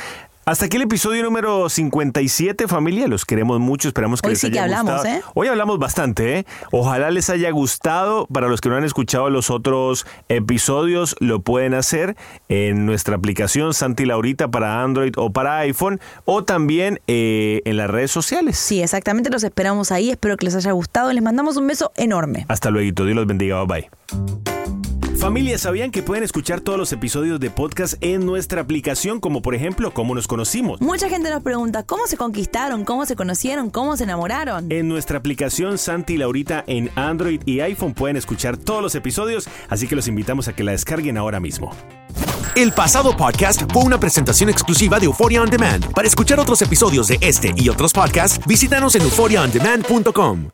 Hasta 0.47 0.67
aquí 0.67 0.77
el 0.77 0.83
episodio 0.83 1.23
número 1.23 1.71
57, 1.71 2.69
familia. 2.69 3.09
Los 3.09 3.25
queremos 3.25 3.61
mucho. 3.61 3.89
Esperamos 3.89 4.21
que 4.21 4.29
Hoy 4.29 4.33
les 4.35 4.41
sí 4.41 4.51
que 4.51 4.59
haya 4.59 4.65
hablamos, 4.79 5.03
gustado. 5.03 5.17
¿eh? 5.17 5.23
Hoy 5.35 5.49
hablamos 5.49 5.79
bastante, 5.79 6.39
¿eh? 6.39 6.47
Ojalá 6.71 7.11
les 7.11 7.31
haya 7.31 7.51
gustado. 7.51 8.27
Para 8.27 8.49
los 8.49 8.61
que 8.61 8.69
no 8.69 8.77
han 8.77 8.85
escuchado 8.85 9.31
los 9.31 9.49
otros 9.49 10.07
episodios, 10.29 11.17
lo 11.19 11.41
pueden 11.41 11.73
hacer 11.73 12.15
en 12.51 12.85
nuestra 12.85 13.17
aplicación 13.17 13.73
Santi 13.73 14.05
Laurita 14.05 14.51
para 14.51 14.83
Android 14.83 15.15
o 15.17 15.33
para 15.33 15.59
iPhone 15.61 15.99
o 16.27 16.45
también 16.45 17.01
eh, 17.07 17.63
en 17.65 17.79
las 17.79 17.89
redes 17.89 18.11
sociales. 18.11 18.59
Sí, 18.59 18.83
exactamente, 18.83 19.31
los 19.31 19.45
esperamos 19.45 19.93
ahí. 19.93 20.11
Espero 20.11 20.37
que 20.37 20.45
les 20.45 20.55
haya 20.57 20.73
gustado. 20.73 21.11
Les 21.15 21.23
mandamos 21.23 21.57
un 21.57 21.67
beso 21.67 21.91
enorme. 21.97 22.45
Hasta 22.49 22.71
luego. 22.71 22.85
Dios 22.85 23.17
los 23.17 23.27
bendiga. 23.27 23.65
Bye 23.65 23.89
bye. 24.13 24.84
Familia, 25.25 25.57
¿sabían 25.57 25.91
que 25.91 26.03
pueden 26.03 26.23
escuchar 26.23 26.61
todos 26.61 26.79
los 26.79 26.93
episodios 26.93 27.41
de 27.41 27.49
podcast 27.49 27.95
en 28.03 28.27
nuestra 28.27 28.61
aplicación, 28.61 29.21
como 29.21 29.41
por 29.41 29.55
ejemplo, 29.55 29.91
cómo 29.95 30.15
nos 30.15 30.29
conocimos? 30.29 30.83
Mucha 30.83 31.09
gente 31.09 31.31
nos 31.31 31.43
pregunta 31.43 31.83
cómo 31.83 32.07
se 32.07 32.19
conquistaron, 32.19 32.85
cómo 32.85 33.07
se 33.07 33.17
conocieron, 33.17 33.71
cómo 33.71 33.97
se 33.97 34.05
enamoraron. 34.05 34.71
En 34.71 34.87
nuestra 34.87 35.17
aplicación 35.17 35.79
Santi 35.79 36.13
y 36.13 36.17
Laurita 36.19 36.63
en 36.67 36.91
Android 36.95 37.41
y 37.47 37.61
iPhone 37.61 37.95
pueden 37.95 38.19
escuchar 38.19 38.59
todos 38.59 38.83
los 38.83 38.95
episodios, 38.97 39.49
así 39.71 39.89
que 39.89 39.97
los 39.97 40.09
invitamos 40.09 40.49
a 40.49 40.53
que 40.55 40.63
la 40.63 40.73
descarguen 40.73 41.17
ahora 41.17 41.41
mismo. 41.41 41.75
El 42.55 42.73
pasado 42.73 43.17
podcast 43.17 43.63
fue 43.73 43.83
una 43.83 43.99
presentación 43.99 44.51
exclusiva 44.51 45.01
de 45.01 45.07
Euphoria 45.07 45.41
On 45.41 45.49
Demand. 45.49 45.91
Para 45.95 46.07
escuchar 46.07 46.39
otros 46.39 46.61
episodios 46.61 47.09
de 47.09 47.17
este 47.23 47.55
y 47.57 47.71
otros 47.71 47.95
podcasts, 47.95 48.47
visítanos 48.47 48.95
en 48.95 49.01
euphoriaondemand.com. 49.01 50.54